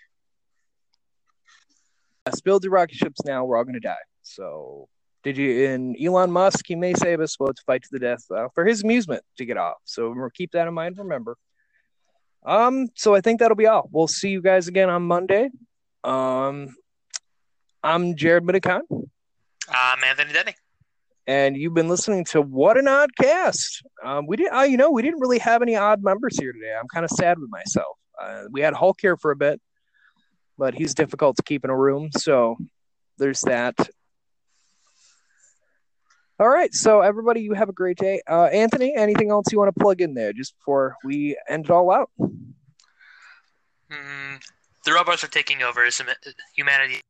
[2.25, 3.45] Uh, spilled the rocket ships now.
[3.45, 3.97] We're all gonna die.
[4.23, 4.89] So
[5.23, 5.67] did you?
[5.67, 7.39] in Elon Musk, he may save us.
[7.39, 9.77] Well, to fight to the death uh, for his amusement to get off.
[9.85, 10.99] So keep that in mind.
[10.99, 11.37] Remember.
[12.45, 12.89] Um.
[12.95, 13.89] So I think that'll be all.
[13.93, 15.51] We'll see you guys again on Monday.
[16.05, 16.75] Um.
[17.85, 18.83] I'm Jared Midicon,
[19.69, 20.55] I'm Anthony Denny.
[21.27, 23.83] and you've been listening to What an Odd Cast.
[24.05, 24.27] Um.
[24.27, 24.55] We didn't.
[24.55, 26.75] Uh, you know, we didn't really have any odd members here today.
[26.79, 27.97] I'm kind of sad with myself.
[28.21, 29.61] Uh, we had Hulk here for a bit,
[30.59, 32.11] but he's difficult to keep in a room.
[32.17, 32.57] So
[33.19, 33.75] there's that.
[36.43, 38.21] All right, so everybody, you have a great day.
[38.29, 41.71] Uh, Anthony, anything else you want to plug in there just before we end it
[41.71, 42.11] all out?
[43.89, 44.41] Mm,
[44.85, 45.89] the robots are taking over.
[46.57, 47.01] Humanity